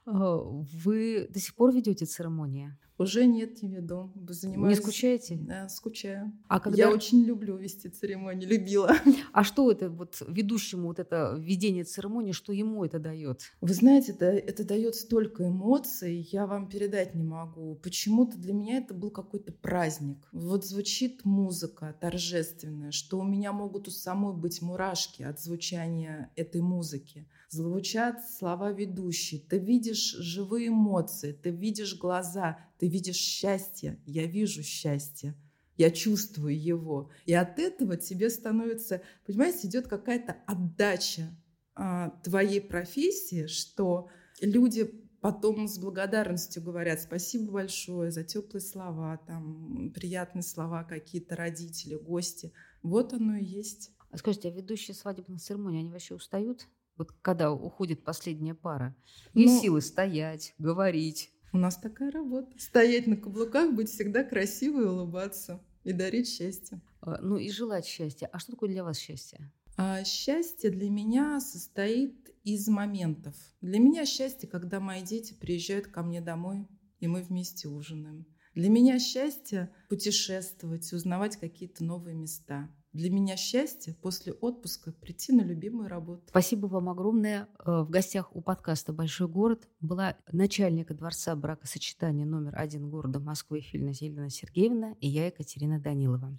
Вы 0.05 1.29
до 1.31 1.39
сих 1.39 1.55
пор 1.55 1.73
ведете 1.73 2.05
церемонии? 2.05 2.77
Уже 2.99 3.27
нет, 3.27 3.63
не 3.63 3.69
веду. 3.69 4.13
Занимаюсь... 4.29 4.79
Не 4.79 4.83
скучаете? 4.83 5.37
Да, 5.37 5.69
скучаю. 5.69 6.33
А 6.49 6.61
когда... 6.61 6.79
Я 6.79 6.91
очень 6.91 7.25
люблю 7.25 7.57
вести 7.57 7.89
церемонии, 7.89 8.47
любила. 8.47 8.95
А 9.33 9.45
что 9.45 9.71
это 9.71 9.89
вот 9.89 10.23
ведущему 10.27 10.89
вот 10.89 10.99
это 10.99 11.35
введение 11.39 11.85
церемонии, 11.85 12.33
что 12.33 12.53
ему 12.53 12.85
это 12.85 12.99
дает? 12.99 13.53
Вы 13.61 13.75
знаете, 13.75 14.13
это, 14.13 14.27
это 14.27 14.65
дает 14.65 14.95
столько 14.95 15.49
эмоций, 15.49 16.29
я 16.31 16.47
вам 16.47 16.69
передать 16.69 17.15
не 17.15 17.25
могу. 17.25 17.77
Почему-то 17.77 18.37
для 18.37 18.53
меня 18.53 18.79
это 18.79 18.95
был 18.95 19.11
какой-то 19.11 19.53
праздник. 19.53 20.19
Вот 20.33 20.67
звучит 20.67 21.25
музыка 21.25 21.97
торжественная, 22.01 22.91
что 22.91 23.19
у 23.19 23.25
меня 23.25 23.53
могут 23.53 23.89
у 23.89 23.91
самой 23.91 24.35
быть 24.35 24.61
мурашки 24.63 25.23
от 25.23 25.41
звучания 25.41 26.31
этой 26.37 26.61
музыки 26.61 27.27
звучат 27.53 28.25
слова 28.29 28.73
ведущей, 28.73 29.39
ты 29.39 29.59
видишь 29.59 30.13
живые 30.19 30.69
эмоции, 30.69 31.33
ты 31.33 31.51
видишь 31.51 31.99
глаза, 31.99 32.59
ты 32.79 32.89
видишь 32.89 33.17
счастье, 33.17 34.01
я 34.07 34.27
вижу 34.27 34.63
счастье, 34.63 35.35
я 35.77 35.91
чувствую 35.91 36.59
его. 36.59 37.11
И 37.27 37.35
от 37.35 37.59
этого 37.59 37.97
тебе 37.97 38.31
становится, 38.31 39.03
понимаете, 39.27 39.69
идет 39.69 39.87
какая-то 39.87 40.37
отдача 40.47 41.37
а, 41.75 42.11
твоей 42.25 42.61
профессии, 42.61 43.47
что 43.47 44.09
люди 44.41 44.91
потом 45.21 45.69
с 45.69 45.79
благодарностью 45.79 46.63
говорят 46.63 47.01
спасибо 47.01 47.53
большое 47.53 48.11
за 48.11 48.25
теплые 48.25 48.63
слова, 48.63 49.19
там 49.27 49.93
приятные 49.95 50.43
слова 50.43 50.85
какие-то 50.85 51.37
родители, 51.37 51.97
гости. 51.97 52.53
Вот 52.83 53.13
оно 53.13 53.37
и 53.37 53.45
есть. 53.45 53.93
А 54.11 54.19
скажите, 54.19 54.49
а 54.49 54.51
ведущие 54.51 54.95
свадебных 54.95 55.41
церемоний, 55.41 55.81
они 55.81 55.91
вообще 55.91 56.15
устают? 56.15 56.67
Вот 56.97 57.13
когда 57.23 57.51
уходит 57.51 58.05
последняя 58.05 58.55
пара. 58.55 58.95
Есть 59.35 59.55
ну, 59.55 59.61
силы 59.61 59.81
стоять, 59.81 60.55
говорить. 60.59 61.33
У 61.53 61.59
нас 61.59 61.77
такая 61.77 62.11
работа. 62.11 62.51
Стоять 62.59 63.07
на 63.07 63.17
каблуках, 63.17 63.75
быть 63.75 63.91
всегда 63.91 64.25
красивой, 64.25 64.87
улыбаться 64.87 65.63
и 65.85 65.93
дарить 65.93 66.29
счастье. 66.29 66.81
А, 67.01 67.19
ну 67.21 67.37
и 67.37 67.51
желать 67.51 67.87
счастья. 67.87 68.29
А 68.33 68.39
что 68.39 68.53
такое 68.53 68.71
для 68.71 68.85
вас 68.85 68.99
счастье? 68.99 69.51
А 69.77 70.05
счастье 70.05 70.71
для 70.71 70.91
меня 70.91 71.41
состоит 71.41 72.31
из 72.45 72.69
моментов. 72.69 73.35
Для 73.61 73.79
меня 73.79 74.05
счастье, 74.05 74.49
когда 74.49 74.81
мои 74.81 75.03
дети 75.03 75.35
приезжают 75.35 75.87
ко 75.87 76.03
мне 76.03 76.21
домой, 76.21 76.67
и 77.01 77.07
мы 77.07 77.23
вместе 77.23 77.69
ужинаем. 77.69 78.27
Для 78.55 78.69
меня 78.69 78.99
счастье 78.99 79.73
путешествовать, 79.89 80.93
узнавать 80.93 81.37
какие-то 81.37 81.85
новые 81.85 82.15
места. 82.15 82.71
Для 82.93 83.09
меня 83.09 83.39
счастье 83.39 83.95
после 83.95 84.35
отпуска 84.35 84.93
прийти 84.93 85.33
на 85.33 85.41
любимую 85.41 85.89
работу. 85.89 86.25
Спасибо 86.29 86.67
вам 86.67 86.91
огромное. 86.91 87.49
Э, 87.59 87.83
в 87.83 87.89
гостях 87.89 88.37
у 88.37 88.43
подкаста 88.43 88.93
«Большой 88.93 89.29
город» 89.29 89.67
была 89.81 90.17
начальника 90.31 90.93
Дворца 90.93 91.35
бракосочетания 91.35 92.27
номер 92.27 92.53
один 92.55 92.91
города 92.91 93.19
Москвы 93.19 93.61
Фильна 93.63 93.91
Елена 93.91 94.29
Сергеевна 94.29 94.95
и 95.01 95.09
я, 95.09 95.27
Екатерина 95.27 95.81
Данилова. 95.81 96.37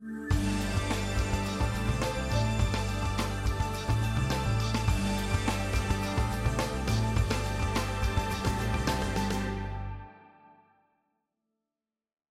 Thank 0.00 0.32
you 0.32 0.43